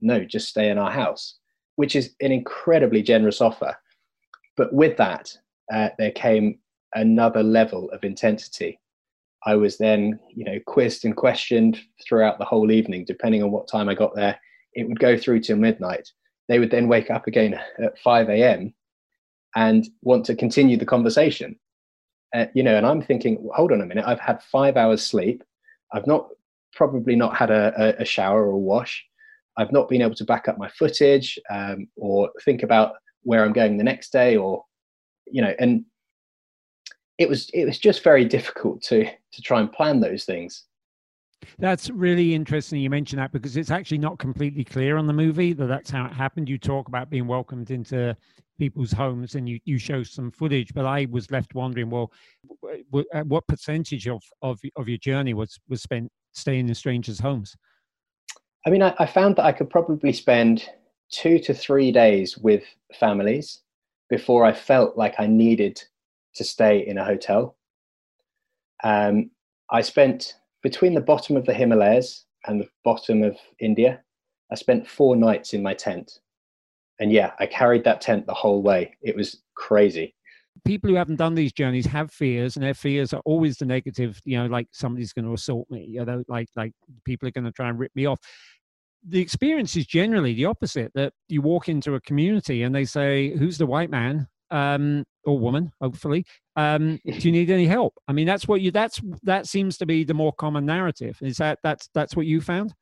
[0.00, 1.38] No, just stay in our house,
[1.76, 3.76] which is an incredibly generous offer.
[4.56, 5.36] But with that,
[5.72, 6.58] uh, there came
[6.94, 8.80] another level of intensity
[9.46, 13.68] I was then, you know, quizzed and questioned throughout the whole evening, depending on what
[13.68, 14.38] time I got there.
[14.74, 16.10] It would go through till midnight.
[16.50, 18.74] They would then wake up again at 5 a.m.
[19.54, 21.56] and want to continue the conversation.
[22.34, 25.44] Uh, you know, and I'm thinking, hold on a minute, I've had five hours sleep.
[25.92, 26.26] I've not
[26.72, 29.06] probably not had a, a shower or a wash.
[29.58, 33.52] I've not been able to back up my footage um, or think about where I'm
[33.52, 34.64] going the next day or,
[35.26, 35.84] you know, and
[37.18, 40.64] it was it was just very difficult to to try and plan those things.
[41.58, 42.80] That's really interesting.
[42.80, 46.04] You mentioned that because it's actually not completely clear on the movie that that's how
[46.04, 46.48] it happened.
[46.48, 48.16] You talk about being welcomed into
[48.58, 52.12] people's homes and you, you show some footage, but I was left wondering, well,
[53.24, 57.56] what percentage of, of, of your journey was, was spent staying in strangers' homes?
[58.66, 60.68] I mean, I, I found that I could probably spend
[61.10, 63.60] two to three days with families
[64.10, 65.82] before I felt like I needed
[66.34, 67.56] to stay in a hotel.
[68.84, 69.30] Um,
[69.70, 74.02] I spent between the bottom of the Himalayas and the bottom of India.
[74.50, 76.18] I spent four nights in my tent.
[76.98, 78.96] And yeah, I carried that tent the whole way.
[79.00, 80.14] It was crazy.
[80.64, 84.20] People who haven't done these journeys have fears, and their fears are always the negative.
[84.24, 85.86] You know, like somebody's going to assault me.
[85.88, 86.72] You know, like like
[87.04, 88.18] people are going to try and rip me off.
[89.08, 90.92] The experience is generally the opposite.
[90.94, 95.38] That you walk into a community and they say, "Who's the white man?" um, or
[95.38, 96.26] woman, hopefully.
[96.60, 97.94] Um, do you need any help?
[98.08, 98.70] I mean, that's what you.
[98.70, 101.18] That's that seems to be the more common narrative.
[101.22, 102.74] Is that that's that's what you found?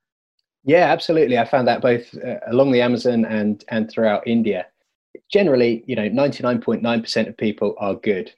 [0.64, 1.38] Yeah, absolutely.
[1.38, 4.67] I found that both uh, along the Amazon and and throughout India.
[5.31, 8.33] Generally, you know, ninety nine point nine percent of people are good.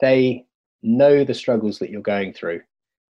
[0.00, 0.46] They
[0.82, 2.60] know the struggles that you're going through.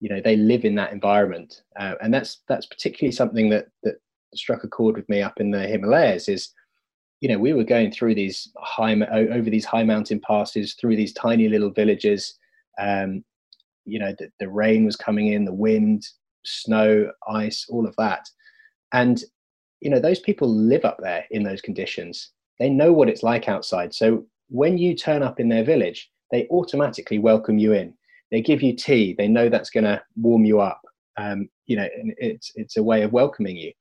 [0.01, 3.95] You know, they live in that environment, uh, and that's that's particularly something that that
[4.35, 6.29] struck a chord with me up in the Himalayas.
[6.29, 6.53] Is
[7.21, 11.13] you know, we were going through these high over these high mountain passes, through these
[11.13, 12.37] tiny little villages.
[12.79, 13.23] Um,
[13.85, 16.07] you know, the, the rain was coming in, the wind,
[16.45, 18.29] snow, ice, all of that,
[18.93, 19.23] and
[19.81, 22.31] you know, those people live up there in those conditions.
[22.59, 23.93] They know what it's like outside.
[23.93, 27.93] So when you turn up in their village, they automatically welcome you in.
[28.29, 29.15] They give you tea.
[29.17, 30.81] They know that's going to warm you up.
[31.17, 33.71] Um, you know, and it's it's a way of welcoming you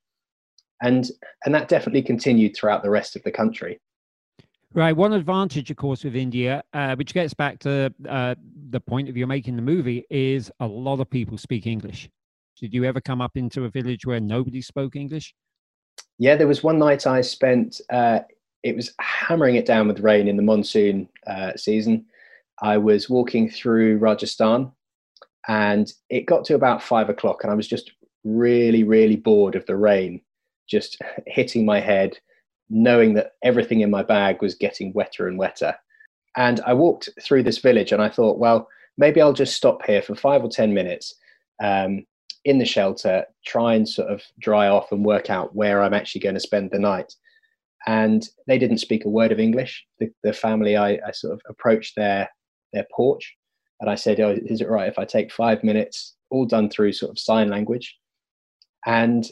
[0.81, 1.09] and
[1.45, 3.79] and that definitely continued throughout the rest of the country.
[4.73, 4.95] Right.
[4.95, 8.35] One advantage, of course, with India, uh, which gets back to uh,
[8.69, 12.07] the point of you making the movie, is a lot of people speak English.
[12.59, 15.33] Did you ever come up into a village where nobody spoke English?
[16.19, 17.81] Yeah, there was one night I spent.
[17.89, 18.19] Uh,
[18.61, 22.05] it was hammering it down with rain in the monsoon uh, season.
[22.61, 24.71] I was walking through Rajasthan,
[25.47, 27.91] and it got to about five o'clock, and I was just
[28.23, 30.21] really, really bored of the rain
[30.69, 32.17] just hitting my head,
[32.69, 35.75] knowing that everything in my bag was getting wetter and wetter.
[36.37, 40.01] And I walked through this village and I thought, well, maybe I'll just stop here
[40.01, 41.15] for five or 10 minutes
[41.61, 42.05] um,
[42.45, 46.21] in the shelter, try and sort of dry off and work out where I'm actually
[46.21, 47.13] going to spend the night.
[47.87, 49.85] And they didn't speak a word of English.
[49.99, 52.29] The, the family, I, I sort of approached their,
[52.73, 53.35] their porch
[53.79, 56.93] and I said, oh, is it right if I take five minutes, all done through
[56.93, 57.97] sort of sign language?
[58.85, 59.29] And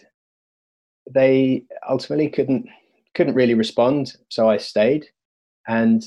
[1.14, 2.68] they ultimately couldn't
[3.16, 5.08] couldn't really respond, so I stayed,
[5.68, 6.04] and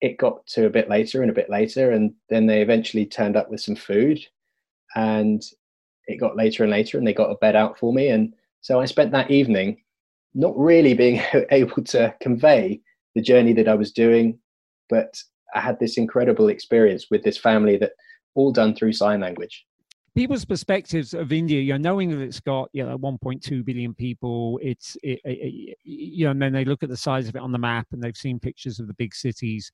[0.00, 3.36] it got to a bit later and a bit later, and then they eventually turned
[3.36, 4.20] up with some food,
[4.96, 5.42] and
[6.06, 8.80] it got later and later, and they got a bed out for me, and so
[8.80, 9.82] I spent that evening
[10.34, 12.80] not really being able to convey
[13.14, 14.38] the journey that I was doing,
[14.88, 15.22] but
[15.54, 17.92] I had this incredible experience with this family that
[18.34, 19.66] all done through sign language
[20.20, 24.60] people's perspectives of India, you know, knowing that it's got you know 1.2 billion people,
[24.62, 27.52] it's it, it, you know, and then they look at the size of it on
[27.52, 29.72] the map and they've seen pictures of the big cities.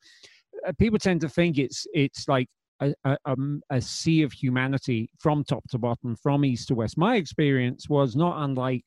[0.64, 2.46] Uh, people tend to think it's it's like
[2.78, 6.96] a, a, um, a, sea of humanity from top to bottom, from east to west.
[6.96, 8.84] My experience was not unlike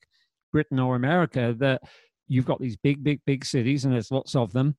[0.52, 1.82] Britain or America that
[2.26, 4.76] you've got these big, big, big cities, and there's lots of them,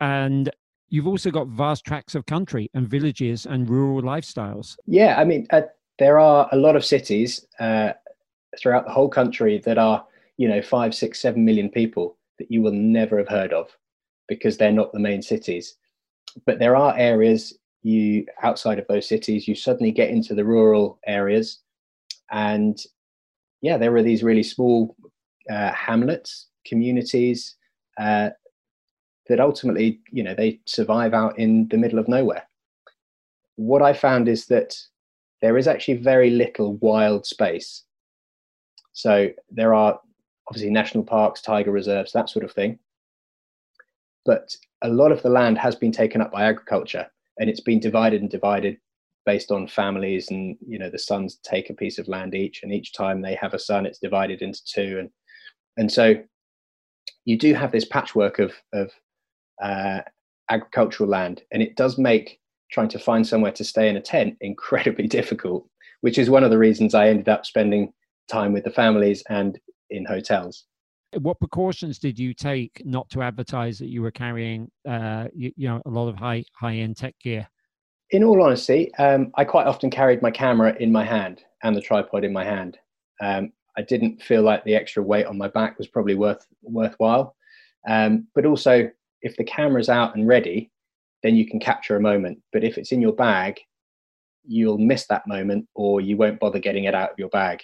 [0.00, 0.48] and
[0.88, 4.76] you've also got vast tracts of country and villages and rural lifestyles.
[4.86, 5.46] Yeah, I mean,
[5.98, 7.92] there are a lot of cities uh,
[8.58, 10.04] throughout the whole country that are,
[10.36, 13.68] you know, five, six, seven million people that you will never have heard of.
[14.28, 15.76] because they're not the main cities.
[16.46, 20.98] But there are areas you outside of those cities, you suddenly get into the rural
[21.06, 21.58] areas,
[22.30, 22.80] and
[23.60, 24.96] yeah, there are these really small
[25.50, 27.56] uh, hamlets, communities
[27.98, 28.30] uh,
[29.28, 32.44] that ultimately, you know, they survive out in the middle of nowhere.
[33.56, 34.76] What I found is that
[35.42, 37.82] there is actually very little wild space.
[38.92, 40.00] So there are
[40.48, 42.78] obviously national parks, tiger reserves, that sort of thing.
[44.24, 47.06] But a lot of the land has been taken up by agriculture
[47.38, 48.78] and it's been divided and divided
[49.24, 52.72] based on families and you know the sons take a piece of land each and
[52.72, 55.10] each time they have a son it's divided into two and
[55.76, 56.14] and so
[57.24, 58.90] you do have this patchwork of of
[59.62, 60.00] uh,
[60.50, 62.40] agricultural land and it does make
[62.72, 65.68] trying to find somewhere to stay in a tent incredibly difficult,
[66.00, 67.92] which is one of the reasons I ended up spending
[68.28, 69.58] time with the families and
[69.90, 70.64] in hotels.
[71.20, 75.68] What precautions did you take not to advertise that you were carrying, uh, you, you,
[75.68, 77.46] know, a lot of high high end tech gear?
[78.10, 81.82] In all honesty, um, I quite often carried my camera in my hand and the
[81.82, 82.78] tripod in my hand.
[83.20, 87.36] Um, I didn't feel like the extra weight on my back was probably worth worthwhile.
[87.86, 90.71] Um, but also, if the camera's out and ready,
[91.22, 92.40] then you can capture a moment.
[92.52, 93.60] But if it's in your bag,
[94.44, 97.60] you'll miss that moment or you won't bother getting it out of your bag.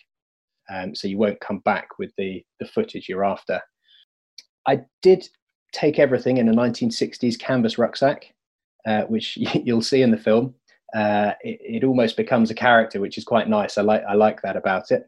[0.70, 3.60] Um, so you won't come back with the, the footage you're after.
[4.66, 5.28] I did
[5.72, 8.34] take everything in a 1960s canvas rucksack,
[8.86, 10.54] uh, which you'll see in the film.
[10.94, 13.76] Uh, it, it, almost becomes a character, which is quite nice.
[13.76, 15.06] I like I like that about it.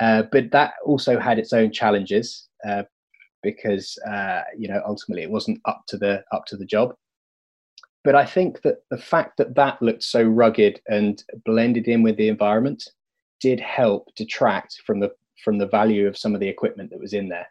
[0.00, 2.84] Uh, but that also had its own challenges uh,
[3.42, 6.94] because uh, you know ultimately it wasn't up to the up to the job
[8.04, 12.16] but I think that the fact that that looked so rugged and blended in with
[12.16, 12.82] the environment
[13.40, 15.10] did help detract from the
[15.44, 17.46] from the value of some of the equipment that was in there.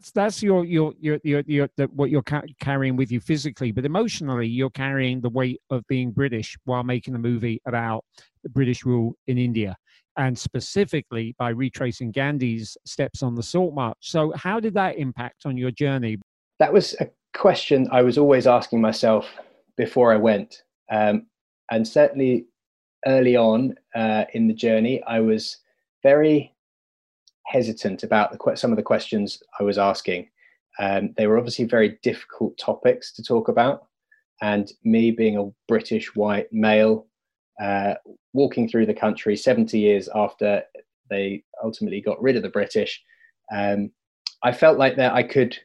[0.00, 3.72] So that's your your your your, your the, what you're ca- carrying with you physically,
[3.72, 8.04] but emotionally, you're carrying the weight of being British while making a movie about
[8.44, 9.76] the British rule in India,
[10.16, 13.96] and specifically by retracing Gandhi's steps on the salt march.
[14.00, 16.18] So, how did that impact on your journey?
[16.60, 19.26] That was a question I was always asking myself
[19.78, 20.62] before I went.
[20.90, 21.26] Um,
[21.70, 22.46] and certainly
[23.06, 25.56] early on uh, in the journey, I was
[26.02, 26.54] very
[27.46, 30.28] hesitant about the, some of the questions I was asking.
[30.78, 33.86] Um, they were obviously very difficult topics to talk about.
[34.42, 37.06] And me being a British white male,
[37.60, 37.94] uh,
[38.34, 40.62] walking through the country 70 years after
[41.10, 43.02] they ultimately got rid of the British,
[43.52, 43.90] um,
[44.44, 45.58] I felt like that I could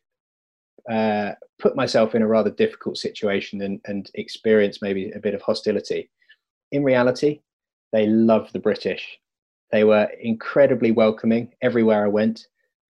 [0.91, 5.41] uh, put myself in a rather difficult situation and, and experience maybe a bit of
[5.41, 6.09] hostility.
[6.71, 7.41] In reality,
[7.91, 9.19] they loved the British.
[9.71, 12.47] They were incredibly welcoming everywhere I went.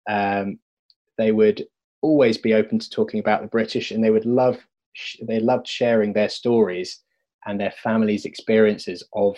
[0.10, 0.60] Um,
[1.18, 1.66] they would
[2.02, 4.58] always be open to talking about the British, and they would love
[5.28, 7.00] they loved sharing their stories
[7.46, 9.36] and their families' experiences of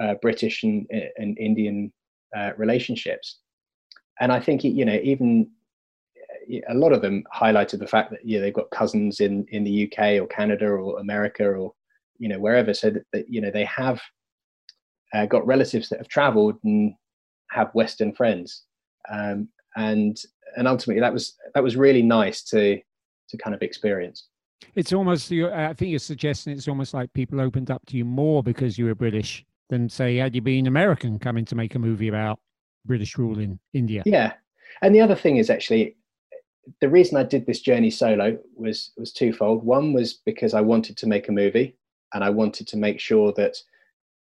[0.00, 0.86] uh, British and,
[1.16, 1.92] and Indian
[2.36, 3.38] uh, relationships.
[4.20, 5.50] And I think you know even
[6.68, 9.84] a lot of them highlighted the fact that yeah they've got cousins in in the
[9.86, 11.72] UK or Canada or America or
[12.18, 14.00] you know wherever, so that, that you know they have
[15.14, 16.94] uh, got relatives that have travelled and
[17.50, 18.62] have Western friends,
[19.10, 20.22] um, and
[20.56, 22.80] and ultimately that was that was really nice to
[23.28, 24.28] to kind of experience.
[24.74, 28.42] It's almost I think you're suggesting it's almost like people opened up to you more
[28.42, 32.08] because you were British than say had you been American coming to make a movie
[32.08, 32.38] about
[32.84, 34.02] British rule in India.
[34.06, 34.34] Yeah,
[34.82, 35.96] and the other thing is actually
[36.80, 39.64] the reason I did this journey solo was was twofold.
[39.64, 41.76] One was because I wanted to make a movie,
[42.14, 43.56] and I wanted to make sure that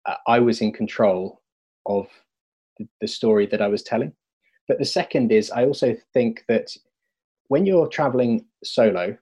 [0.06, 1.42] uh, I was in control
[1.86, 2.08] of
[2.78, 4.12] the, the story that I was telling.
[4.66, 6.76] But the second is I also think that
[7.48, 9.16] when you're traveling solo,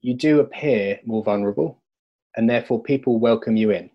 [0.00, 1.80] you do appear more vulnerable,
[2.36, 3.90] and therefore people welcome you in,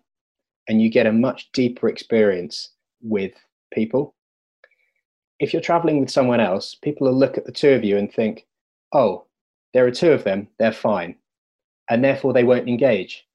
[0.68, 2.70] and you get a much deeper experience
[3.00, 3.32] with
[3.72, 4.14] people
[5.44, 8.10] if you're traveling with someone else, people will look at the two of you and
[8.10, 8.46] think,
[8.94, 9.26] oh,
[9.74, 11.16] there are two of them, they're fine.
[11.90, 13.26] And therefore they won't engage.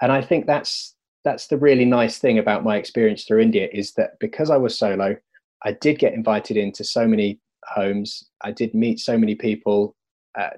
[0.00, 0.94] And I think that's
[1.24, 4.78] that's the really nice thing about my experience through India is that because I was
[4.78, 5.16] solo,
[5.64, 8.22] I did get invited into so many homes.
[8.44, 9.96] I did meet so many people,
[10.38, 10.50] uh,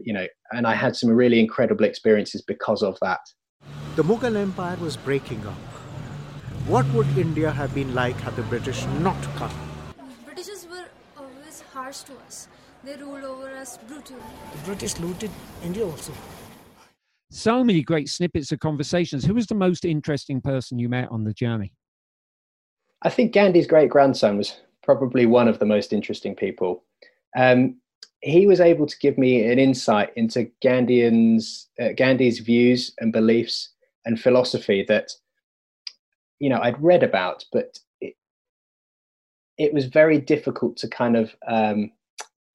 [0.00, 3.22] you know, and I had some really incredible experiences because of that.
[3.96, 5.64] The Mughal Empire was breaking up.
[6.68, 9.71] What would India have been like had the British not come?
[11.92, 12.48] Harsh to us.
[12.84, 14.18] They ruled over us brutally.
[14.52, 15.30] The British looted
[15.62, 16.12] India also.
[17.30, 19.24] So many great snippets of conversations.
[19.24, 21.74] Who was the most interesting person you met on the journey?
[23.02, 26.84] I think Gandhi's great grandson was probably one of the most interesting people.
[27.36, 27.76] Um,
[28.22, 33.70] he was able to give me an insight into Gandhian's uh, Gandhi's views and beliefs
[34.04, 35.10] and philosophy that
[36.38, 37.78] you know I'd read about, but
[39.58, 41.90] it, was very difficult to kind of um,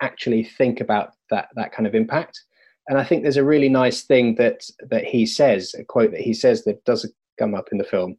[0.01, 2.41] actually think about that that kind of impact.
[2.87, 6.21] And I think there's a really nice thing that that he says, a quote that
[6.21, 8.17] he says that does come up in the film,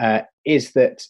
[0.00, 1.06] uh, is that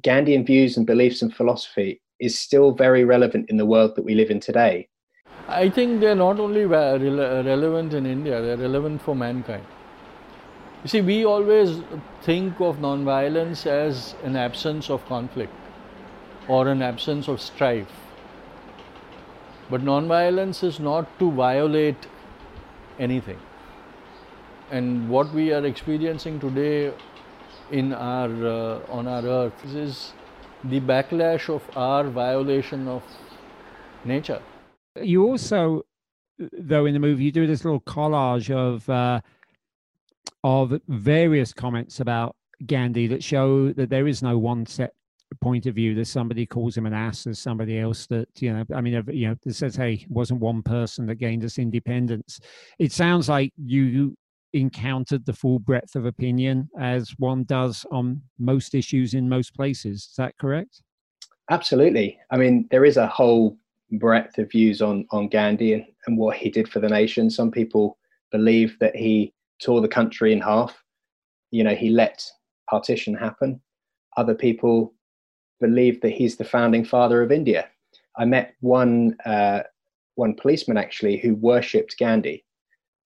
[0.00, 4.14] Gandhian views and beliefs and philosophy is still very relevant in the world that we
[4.14, 4.88] live in today.
[5.48, 9.64] I think they're not only relevant in India, they're relevant for mankind.
[10.82, 11.82] You see, we always
[12.22, 15.52] think of nonviolence as an absence of conflict
[16.48, 17.92] or an absence of strife.
[19.68, 22.06] But nonviolence is not to violate
[22.98, 23.38] anything.
[24.70, 26.92] And what we are experiencing today
[27.70, 30.12] in our uh, on our earth is
[30.64, 33.02] the backlash of our violation of
[34.04, 34.40] nature.
[35.00, 35.82] You also,
[36.38, 39.20] though, in the movie, you do this little collage of uh,
[40.42, 44.94] of various comments about Gandhi that show that there is no one set
[45.34, 45.94] point of view.
[45.94, 47.24] There's somebody calls him an ass.
[47.24, 48.64] There's somebody else that you know.
[48.74, 52.40] I mean, you know, that says, "Hey, it wasn't one person that gained us independence."
[52.78, 54.16] It sounds like you
[54.52, 60.08] encountered the full breadth of opinion as one does on most issues in most places.
[60.10, 60.82] Is that correct?
[61.50, 62.18] Absolutely.
[62.30, 63.56] I mean, there is a whole
[63.92, 67.30] breadth of views on on Gandhi and, and what he did for the nation.
[67.30, 67.98] Some people
[68.32, 70.82] believe that he tore the country in half.
[71.50, 72.24] You know, he let
[72.68, 73.60] partition happen.
[74.16, 74.94] Other people
[75.60, 77.68] believe that he's the founding father of India.
[78.16, 79.60] I met one uh,
[80.14, 82.44] one policeman actually who worshipped Gandhi.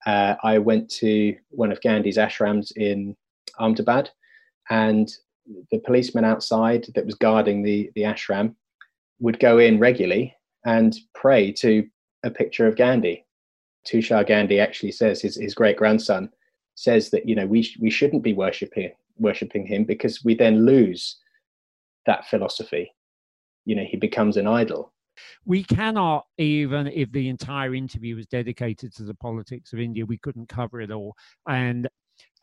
[0.05, 3.15] Uh, I went to one of Gandhi's ashrams in
[3.59, 4.09] Ahmedabad,
[4.69, 5.11] and
[5.71, 8.55] the policeman outside that was guarding the the ashram
[9.19, 10.35] would go in regularly
[10.65, 11.87] and pray to
[12.23, 13.25] a picture of Gandhi.
[13.85, 16.29] Tushar Gandhi actually says his, his great grandson
[16.75, 21.17] says that you know we we shouldn't be worshiping worshiping him because we then lose
[22.05, 22.91] that philosophy.
[23.65, 24.93] You know, he becomes an idol.
[25.45, 30.17] We cannot, even if the entire interview was dedicated to the politics of India, we
[30.17, 31.15] couldn't cover it all.
[31.47, 31.87] And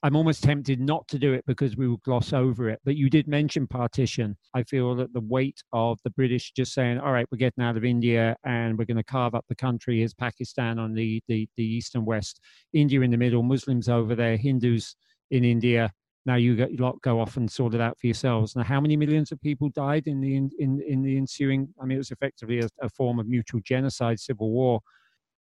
[0.05, 2.81] I'm almost tempted not to do it because we will gloss over it.
[2.85, 4.37] But you did mention partition.
[4.55, 7.77] I feel that the weight of the British just saying, all right, we're getting out
[7.77, 11.49] of India and we're going to carve up the country as Pakistan on the, the,
[11.57, 12.41] the east and west,
[12.73, 14.95] India in the middle, Muslims over there, Hindus
[15.33, 15.93] in India.
[16.29, 18.55] Now you got, lot go off and sort it out for yourselves.
[18.55, 21.68] Now, how many millions of people died in the in, in, in the ensuing?
[21.81, 24.81] I mean, it was effectively a, a form of mutual genocide, civil war.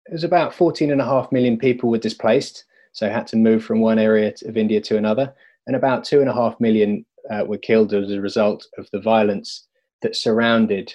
[0.05, 2.63] It was about 14 and a half million people were displaced
[2.97, 5.31] so had to move from one area of India to another.
[5.67, 8.99] And about two and a half million uh, were killed as a result of the
[8.99, 9.67] violence
[10.01, 10.91] that surrounded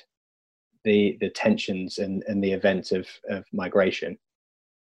[0.82, 4.18] the the tensions and, and the event of, of migration.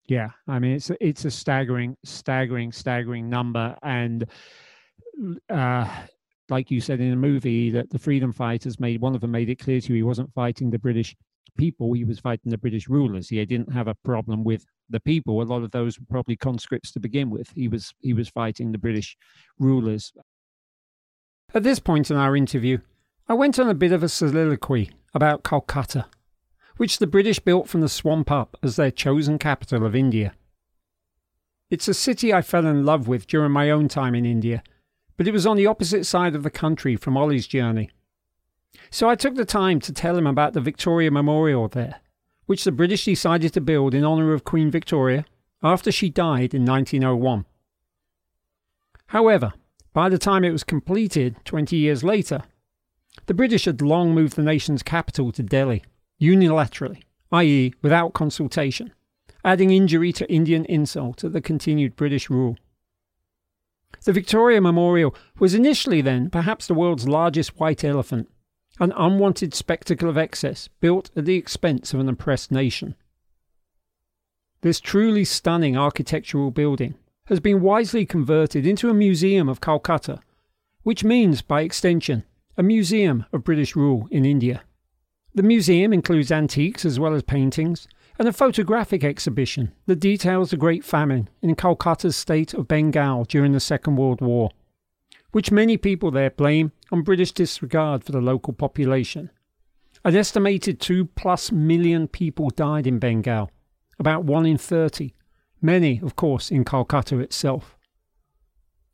[0.06, 4.26] Yeah, I mean it's a, it's a staggering, staggering, staggering number, and
[5.50, 5.88] uh,
[6.48, 9.48] like you said in the movie, that the freedom fighters made one of them made
[9.48, 11.16] it clear to you he wasn't fighting the British
[11.56, 13.28] people, he was fighting the British rulers.
[13.28, 15.40] He didn't have a problem with the people.
[15.40, 17.50] A lot of those were probably conscripts to begin with.
[17.54, 19.16] He was he was fighting the British
[19.58, 20.12] rulers.
[21.54, 22.78] At this point in our interview,
[23.28, 26.06] I went on a bit of a soliloquy about Calcutta,
[26.76, 30.34] which the British built from the swamp up as their chosen capital of India.
[31.70, 34.62] It's a city I fell in love with during my own time in India,
[35.16, 37.90] but it was on the opposite side of the country from Ollie's journey.
[38.90, 42.00] So I took the time to tell him about the Victoria Memorial there
[42.46, 45.24] which the British decided to build in honour of Queen Victoria
[45.62, 47.44] after she died in 1901.
[49.08, 49.54] However,
[49.92, 52.42] by the time it was completed 20 years later,
[53.26, 55.84] the British had long moved the nation's capital to Delhi,
[56.20, 57.02] unilaterally,
[57.32, 58.92] i.e., without consultation,
[59.44, 62.56] adding injury to Indian insult to the continued British rule.
[64.04, 68.28] The Victoria Memorial was initially then perhaps the world's largest white elephant,
[68.80, 72.96] an unwanted spectacle of excess built at the expense of an oppressed nation.
[74.62, 76.94] This truly stunning architectural building
[77.26, 80.20] has been wisely converted into a museum of Calcutta,
[80.82, 82.24] which means, by extension,
[82.56, 84.62] a museum of British rule in India.
[85.34, 87.88] The museum includes antiques as well as paintings,
[88.18, 93.52] and a photographic exhibition that details the Great Famine in Calcutta's state of Bengal during
[93.52, 94.50] the Second World War
[95.34, 99.32] which many people there blame on British disregard for the local population.
[100.04, 103.50] An estimated 2 plus million people died in Bengal,
[103.98, 105.12] about 1 in 30,
[105.60, 107.76] many, of course, in Calcutta itself.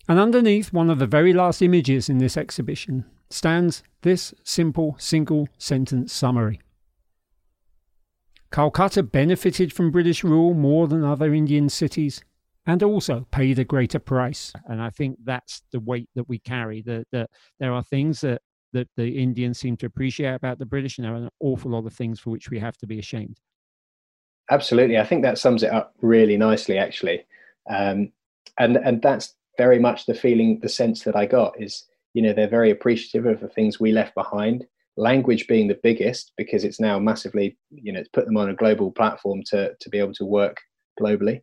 [0.08, 5.46] And underneath one of the very last images in this exhibition stands this simple single
[5.58, 6.58] sentence summary
[8.52, 12.22] Calcutta benefited from British rule more than other Indian cities
[12.66, 14.52] and also paid a greater price.
[14.66, 16.82] And I think that's the weight that we carry.
[16.82, 18.42] That, that there are things that,
[18.72, 21.86] that the Indians seem to appreciate about the British, and there are an awful lot
[21.86, 23.40] of things for which we have to be ashamed.
[24.50, 24.98] Absolutely.
[24.98, 27.24] I think that sums it up really nicely, actually.
[27.68, 28.12] Um,
[28.58, 32.32] and, and that's very much the feeling, the sense that I got is, you know,
[32.32, 34.66] they're very appreciative of the things we left behind
[35.00, 38.54] language being the biggest because it's now massively you know it's put them on a
[38.54, 40.58] global platform to to be able to work
[41.00, 41.40] globally.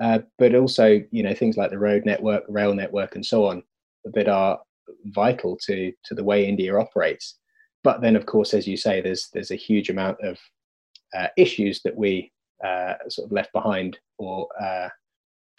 [0.00, 3.62] Uh, but also you know things like the road network rail network and so on
[4.14, 4.58] that are
[5.06, 7.38] vital to to the way india operates.
[7.84, 10.38] But then of course as you say there's there's a huge amount of
[11.16, 12.32] uh, issues that we
[12.64, 14.88] uh, sort of left behind or uh,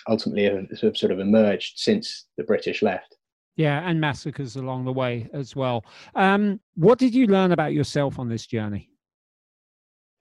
[0.07, 3.15] ultimately have sort of emerged since the british left
[3.55, 5.85] yeah, and massacres along the way as well.
[6.15, 8.89] Um, what did you learn about yourself on this journey?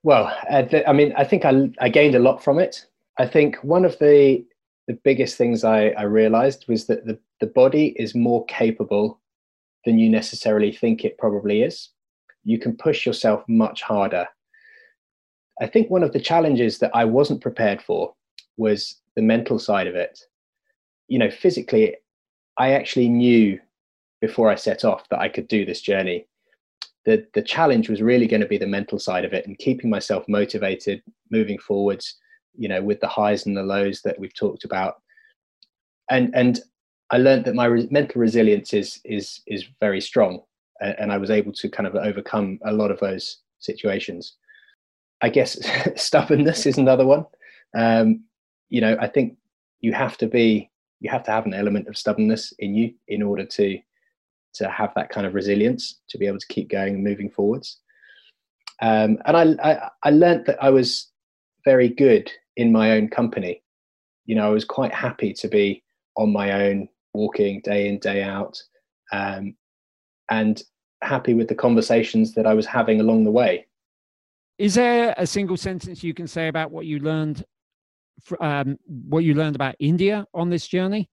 [0.02, 2.86] Well, uh, th- I mean, I think I, I gained a lot from it.
[3.18, 4.44] I think one of the
[4.86, 9.20] the biggest things I, I realized was that the, the body is more capable
[9.86, 11.88] than you necessarily think it probably is.
[12.44, 14.26] You can push yourself much harder.
[15.58, 18.14] I think one of the challenges that I wasn't prepared for
[18.58, 20.18] was the mental side of it.
[21.08, 21.96] You know, physically,
[22.56, 23.60] I actually knew
[24.20, 26.26] before I set off that I could do this journey.
[27.04, 29.90] The, the challenge was really going to be the mental side of it and keeping
[29.90, 32.16] myself motivated, moving forwards,
[32.56, 35.02] you know, with the highs and the lows that we've talked about.
[36.10, 36.60] And, and
[37.10, 40.40] I learned that my re- mental resilience is, is, is very strong.
[40.80, 44.36] And, and I was able to kind of overcome a lot of those situations.
[45.20, 45.58] I guess
[45.96, 47.26] stubbornness is another one.
[47.76, 48.24] Um,
[48.70, 49.36] you know, I think
[49.80, 53.22] you have to be you have to have an element of stubbornness in you in
[53.22, 53.78] order to
[54.54, 57.80] to have that kind of resilience to be able to keep going and moving forwards.
[58.80, 61.10] Um, and I, I, I learned that I was
[61.64, 63.62] very good in my own company.
[64.26, 65.82] You know, I was quite happy to be
[66.16, 68.60] on my own, walking day in day out,
[69.12, 69.56] um,
[70.30, 70.62] and
[71.02, 73.66] happy with the conversations that I was having along the way.
[74.58, 77.44] Is there a single sentence you can say about what you learned
[78.40, 81.10] um, what you learned about India on this journey,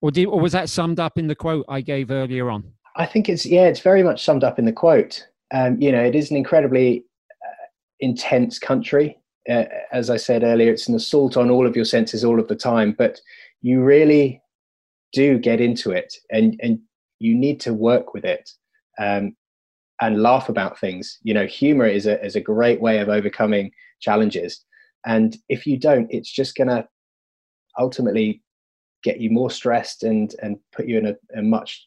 [0.00, 2.72] or did, or was that summed up in the quote I gave earlier on?
[2.96, 5.26] I think it's yeah, it's very much summed up in the quote.
[5.52, 7.66] Um, you know, it is an incredibly uh,
[8.00, 9.18] intense country.
[9.48, 12.48] Uh, as I said earlier, it's an assault on all of your senses all of
[12.48, 12.94] the time.
[12.96, 13.20] But
[13.62, 14.42] you really
[15.12, 16.80] do get into it, and and
[17.18, 18.50] you need to work with it.
[18.98, 19.36] Um,
[20.00, 21.18] and laugh about things.
[21.22, 24.64] You know, humor is a is a great way of overcoming challenges.
[25.06, 26.86] And if you don't, it's just going to
[27.78, 28.42] ultimately
[29.02, 31.86] get you more stressed and and put you in a, a much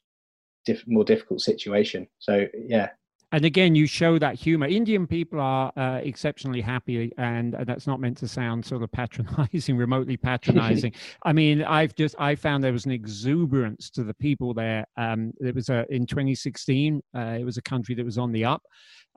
[0.65, 2.07] diff- more difficult situation.
[2.19, 2.89] So yeah.
[3.31, 4.67] And again, you show that humor.
[4.67, 8.91] Indian people are uh, exceptionally happy, and, and that's not meant to sound sort of
[9.01, 10.93] patronizing, remotely patronizing.
[11.23, 14.85] I mean, I've just I found there was an exuberance to the people there.
[14.97, 17.01] Um, it was a in 2016.
[17.15, 18.63] Uh, it was a country that was on the up,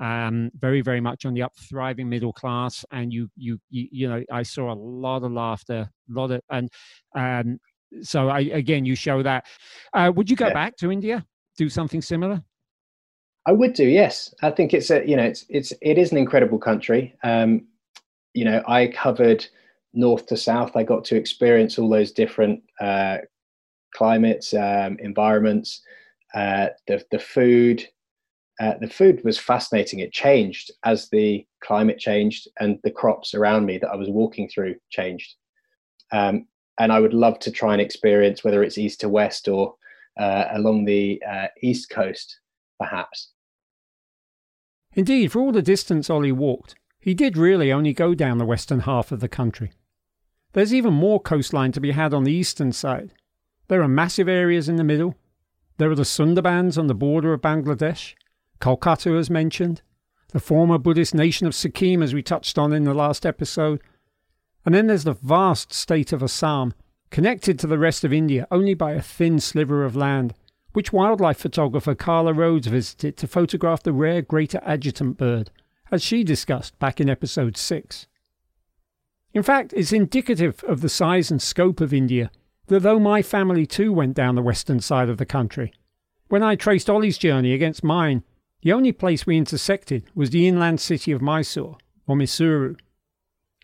[0.01, 4.09] um, very very much on the up thriving middle class and you, you you you
[4.09, 6.69] know i saw a lot of laughter a lot of and
[7.17, 7.59] um
[8.03, 9.47] so i again you show that
[9.93, 10.53] uh, would you go yeah.
[10.53, 11.25] back to india
[11.57, 12.43] do something similar
[13.47, 14.34] i would do yes.
[14.42, 17.14] I think it's a you know it's it's it is an incredible country.
[17.22, 17.66] Um
[18.32, 19.47] you know i covered
[19.92, 20.76] north to south.
[20.76, 23.18] I got to experience all those different uh
[23.95, 25.82] climates um environments.
[26.34, 27.84] Uh the the food
[28.61, 29.99] uh, the food was fascinating.
[29.99, 34.49] It changed as the climate changed and the crops around me that I was walking
[34.49, 35.34] through changed.
[36.12, 36.47] Um,
[36.78, 39.74] and I would love to try and experience whether it's east to west or
[40.18, 42.38] uh, along the uh, east coast,
[42.85, 43.30] perhaps.
[44.93, 48.80] Indeed, for all the distance Ollie walked, he did really only go down the western
[48.80, 49.72] half of the country.
[50.53, 53.12] There's even more coastline to be had on the eastern side.
[53.68, 55.16] There are massive areas in the middle.
[55.78, 58.14] There are the Sundarbans on the border of Bangladesh,
[58.61, 59.82] Kolkata, as mentioned,
[60.28, 63.80] the former Buddhist nation of Sikkim, as we touched on in the last episode.
[64.64, 66.72] And then there's the vast state of Assam,
[67.11, 70.35] connected to the rest of India only by a thin sliver of land,
[70.75, 75.51] which wildlife photographer Carla Rhodes visited to photograph the rare greater adjutant bird,
[75.91, 78.07] as she discussed back in episode 6.
[79.33, 82.31] In fact, it's indicative of the size and scope of India
[82.66, 85.72] that though my family too went down the western side of the country,
[86.29, 88.25] when I traced Ollie's journey against mine,
[88.62, 92.77] the only place we intersected was the inland city of Mysore, or Mysuru.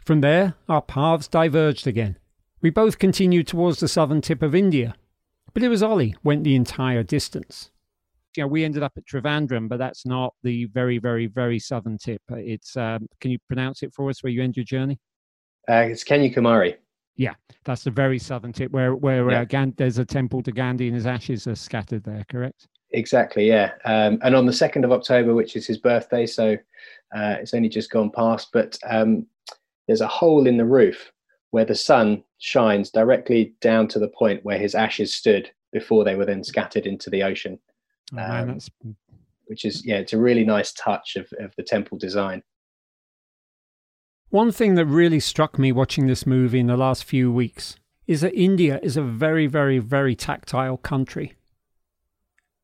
[0.05, 2.19] From there, our paths diverged again.
[2.61, 4.95] We both continued towards the southern tip of India,
[5.55, 7.71] but it was Ollie went the entire distance.
[8.37, 11.99] you know, we ended up at Trivandrum, but that's not the very, very, very southern
[11.99, 12.23] tip.
[12.31, 14.99] It's um, can you pronounce it for us where you end your journey?
[15.69, 16.77] Uh, it's Kanyakumari.
[17.17, 17.35] Yeah,
[17.65, 19.41] that's the very southern tip where where Yeah.
[19.41, 22.25] uh, Gan- there's a temple to Gandhi and his ashes are scattered there.
[22.31, 22.69] Correct?
[22.93, 23.73] Exactly, yeah.
[23.85, 26.55] Um, and on the 2nd of October, which is his birthday, so
[27.15, 29.27] uh, it's only just gone past, but um,
[29.87, 31.13] there's a hole in the roof
[31.51, 36.15] where the sun shines directly down to the point where his ashes stood before they
[36.15, 37.59] were then scattered into the ocean,
[38.13, 38.71] Oh, man, Um, that's
[39.47, 42.43] which is, yeah, it's a really nice touch of, of the temple design.
[44.29, 47.77] One thing that really struck me watching this movie in the last few weeks
[48.07, 51.35] is that India is a very, very, very tactile country.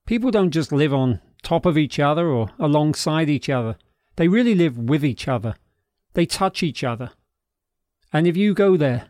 [0.07, 3.77] People don't just live on top of each other or alongside each other,
[4.17, 5.55] they really live with each other.
[6.15, 7.11] They touch each other.
[8.17, 9.09] And if you go there,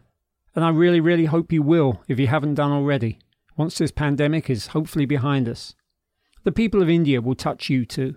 [0.56, 3.20] and I really, really hope you will if you haven't done already,
[3.56, 5.76] once this pandemic is hopefully behind us,
[6.42, 8.16] the people of India will touch you too.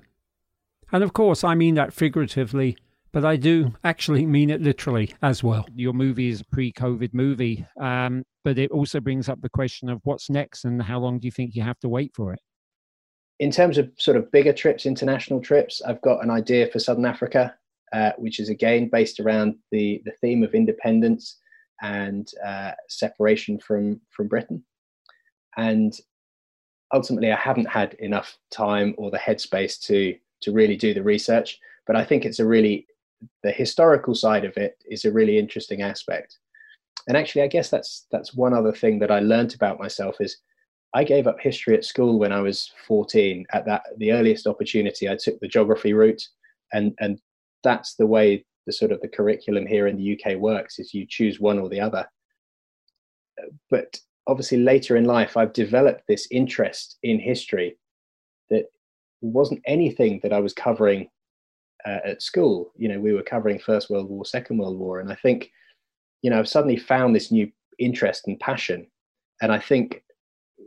[0.92, 2.76] And of course, I mean that figuratively
[3.12, 5.68] but I do actually mean it literally as well.
[5.76, 9.90] Your movie is a pre COVID movie, um, but it also brings up the question
[9.90, 12.40] of what's next and how long do you think you have to wait for it?
[13.40, 17.06] In terms of sort of bigger trips, international trips, I've got an idea for Southern
[17.06, 17.56] Africa,
[17.94, 21.38] uh, which is again based around the, the theme of independence
[21.82, 24.64] and uh, separation from, from Britain.
[25.58, 25.94] And
[26.94, 31.60] ultimately, I haven't had enough time or the headspace to, to really do the research,
[31.88, 32.88] but I think it's a really
[33.44, 36.38] the historical side of it is a really interesting aspect.
[37.08, 40.38] And actually, I guess that's that's one other thing that I learned about myself is
[40.94, 43.46] I gave up history at school when I was 14.
[43.54, 46.22] At that the earliest opportunity, I took the geography route,
[46.74, 47.20] and and
[47.64, 51.06] that's the way the sort of the curriculum here in the UK works: is you
[51.08, 52.08] choose one or the other.
[53.70, 53.98] But
[54.28, 57.78] obviously, later in life, I've developed this interest in history
[58.50, 58.66] that
[59.22, 61.10] wasn't anything that I was covering
[61.86, 62.72] uh, at school.
[62.78, 65.52] You know, we were covering First World War, Second World War, and I think,
[66.22, 68.88] you know, I've suddenly found this new interest and passion.
[69.42, 70.04] And I think,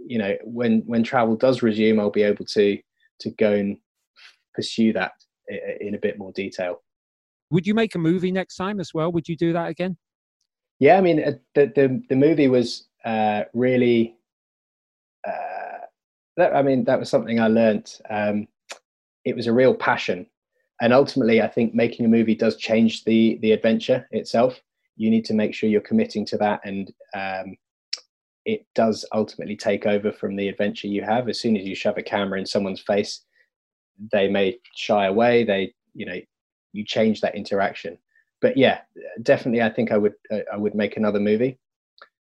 [0.07, 2.79] you know, when when travel does resume, I'll be able to
[3.21, 3.77] to go and
[4.55, 5.13] pursue that
[5.81, 6.82] in a bit more detail.
[7.53, 9.13] Would you make a movie next time as well?
[9.13, 9.97] Would you do that again?
[10.81, 14.17] Yeah, I mean, uh, the the, the movie was uh, really.
[15.27, 15.87] Uh,
[16.37, 18.01] that, I mean, that was something I learnt.
[18.11, 18.49] Um,
[19.25, 20.27] it was a real passion
[20.81, 24.61] and ultimately i think making a movie does change the the adventure itself
[24.97, 27.57] you need to make sure you're committing to that and um,
[28.45, 31.97] it does ultimately take over from the adventure you have as soon as you shove
[31.97, 33.25] a camera in someone's face
[34.13, 36.21] they may shy away they you know
[36.73, 37.99] you change that interaction.
[38.41, 38.81] But yeah
[39.23, 41.59] definitely i think i would uh, i would make another movie.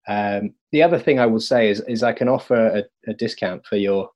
[0.07, 3.65] Um, the other thing i will say is is i can offer a, a discount
[3.65, 4.09] for your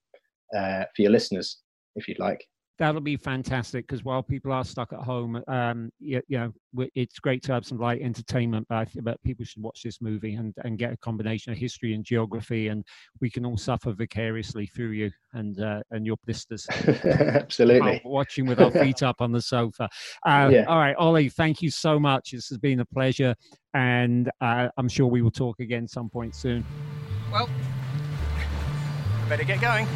[0.56, 1.58] uh, for your listeners
[1.96, 2.46] if you'd like
[2.78, 7.20] That'll be fantastic because while people are stuck at home, um, you, you know, it's
[7.20, 8.68] great to have some light entertainment.
[8.68, 11.58] But I think that people should watch this movie and, and get a combination of
[11.58, 12.84] history and geography, and
[13.22, 16.68] we can all suffer vicariously through you and uh, and your blisters.
[17.06, 19.90] absolutely watching with our feet up on the sofa.
[20.26, 20.66] Uh, Yeah.
[20.66, 22.32] All right, Ollie, thank you so much.
[22.32, 23.36] This has been a pleasure,
[23.74, 26.66] and uh, I'm sure we will talk again some point soon.
[27.32, 27.50] Well,
[29.26, 29.88] I better get going.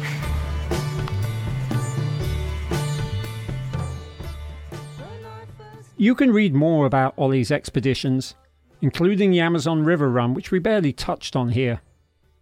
[6.00, 8.34] You can read more about Ollie's expeditions,
[8.80, 11.82] including the Amazon River Run, which we barely touched on here,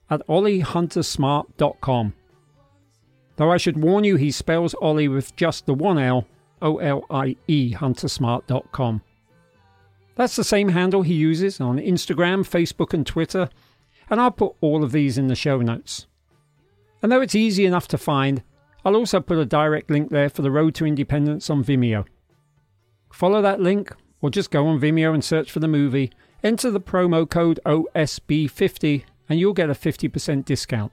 [0.08, 2.14] at olliehuntersmart.com.
[3.34, 6.24] Though I should warn you, he spells Ollie with just the one L,
[6.62, 9.02] O L I E, huntersmart.com.
[10.14, 13.48] That's the same handle he uses on Instagram, Facebook, and Twitter,
[14.08, 16.06] and I'll put all of these in the show notes.
[17.02, 18.44] And though it's easy enough to find,
[18.84, 22.04] I'll also put a direct link there for the Road to Independence on Vimeo.
[23.10, 26.80] Follow that link, or just go on Vimeo and search for the movie, enter the
[26.80, 30.92] promo code OSB50, and you'll get a 50% discount.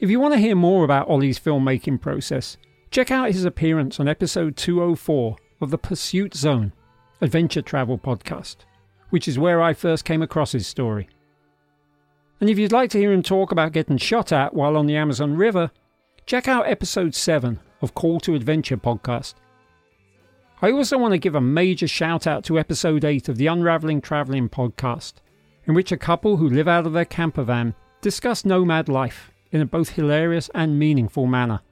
[0.00, 2.56] If you want to hear more about Ollie's filmmaking process,
[2.90, 6.72] check out his appearance on episode 204 of the Pursuit Zone
[7.20, 8.56] Adventure Travel Podcast,
[9.10, 11.08] which is where I first came across his story.
[12.40, 14.96] And if you'd like to hear him talk about getting shot at while on the
[14.96, 15.70] Amazon River,
[16.26, 19.34] check out episode 7 of Call to Adventure podcast.
[20.64, 24.00] I also want to give a major shout out to episode 8 of the Unraveling
[24.00, 25.14] Travelling podcast,
[25.66, 29.60] in which a couple who live out of their camper van discuss nomad life in
[29.60, 31.62] a both hilarious and meaningful manner.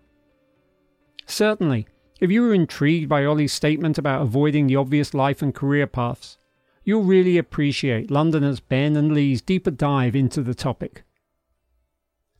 [1.24, 1.86] Certainly,
[2.20, 6.36] if you were intrigued by Ollie's statement about avoiding the obvious life and career paths,
[6.82, 11.04] you'll really appreciate Londoners Ben and Lee's deeper dive into the topic.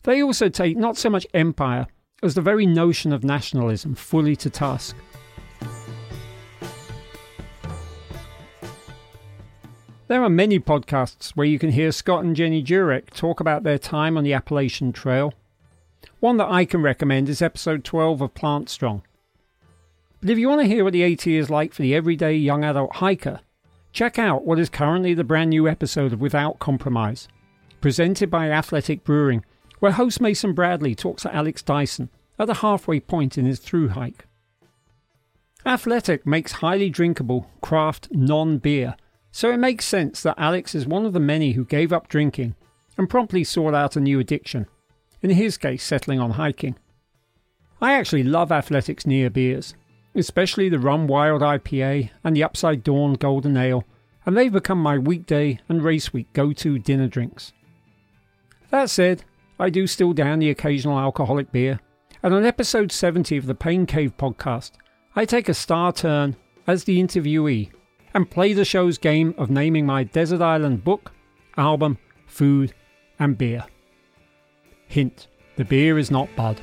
[0.03, 1.87] They also take not so much empire
[2.25, 4.97] as the very notion of nationalism fully to task.
[10.11, 13.79] There are many podcasts where you can hear Scott and Jenny Jurek talk about their
[13.79, 15.33] time on the Appalachian Trail.
[16.19, 19.03] One that I can recommend is episode 12 of Plant Strong.
[20.21, 22.65] But if you want to hear what the AT is like for the everyday young
[22.65, 23.39] adult hiker,
[23.93, 27.29] check out what is currently the brand new episode of Without Compromise,
[27.81, 29.45] presented by Athletic Brewing,
[29.79, 33.91] where host Mason Bradley talks to Alex Dyson at the halfway point in his through
[33.91, 34.27] hike.
[35.65, 38.97] Athletic makes highly drinkable craft non beer
[39.33, 42.55] so it makes sense that Alex is one of the many who gave up drinking
[42.99, 44.67] and promptly sought out a new addiction,
[45.23, 46.77] in his case, settling on hiking.
[47.81, 49.75] I actually love Athletics near beers,
[50.15, 53.85] especially the Run Wild IPA and the Upside Dawn Golden Ale,
[54.27, 57.53] and they've become my weekday and race week go to dinner drinks.
[58.71, 59.25] That said,
[59.59, 61.81] I do still down the occasional alcoholic beer,
[62.23, 64.73] and on episode 70 of the Pain Cave podcast,
[65.17, 67.71] I take a star turn as the interviewee
[68.15, 71.13] and play the show's game of naming my desert island book,
[71.57, 72.73] album, food,
[73.19, 73.65] and beer.
[74.89, 76.59] Hint the beer is not Bud.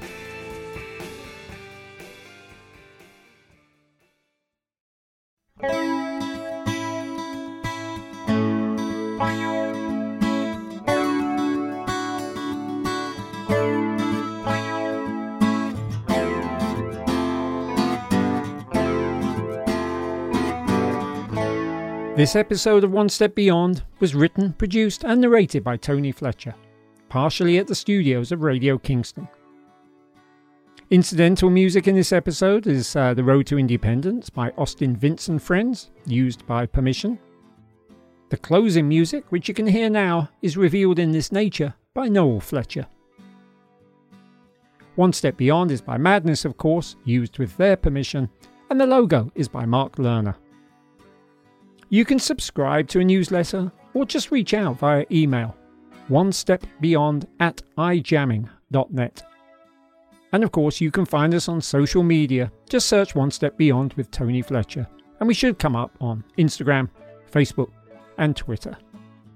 [22.18, 26.55] This episode of One Step Beyond was written, produced, and narrated by Tony Fletcher,
[27.09, 29.28] partially at the studios of Radio Kingston.
[30.89, 35.39] Incidental music in this episode is uh, The Road to Independence by Austin Vince and
[35.39, 37.20] Friends, used by permission.
[38.30, 42.39] The closing music, which you can hear now, is revealed in this nature by Noel
[42.39, 42.88] Fletcher.
[44.95, 48.28] One Step Beyond is by Madness, of course, used with their permission,
[48.72, 50.34] and the logo is by Mark Lerner.
[51.89, 55.55] You can subscribe to a newsletter or just reach out via email
[56.07, 59.23] one step beyond at ijamming.net.
[60.33, 62.51] And of course, you can find us on social media.
[62.69, 64.88] Just search One Step Beyond with Tony Fletcher,
[65.19, 66.89] and we should come up on Instagram,
[67.31, 67.71] Facebook,
[68.17, 68.77] and Twitter.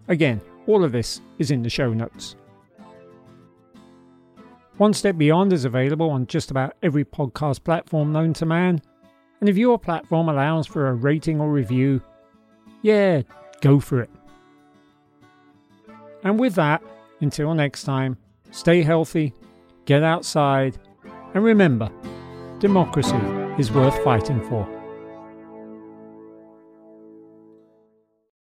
[0.10, 2.36] Again, all of this is in the show notes.
[4.78, 8.82] One Step Beyond is available on just about every podcast platform known to man,
[9.40, 12.02] and if your platform allows for a rating or review,
[12.82, 13.22] yeah,
[13.62, 14.10] go for it.
[16.24, 16.82] And with that,
[17.20, 18.18] until next time,
[18.52, 19.34] stay healthy,
[19.86, 20.78] get outside,
[21.34, 21.92] and remember
[22.60, 23.18] democracy
[23.58, 24.81] is worth fighting for.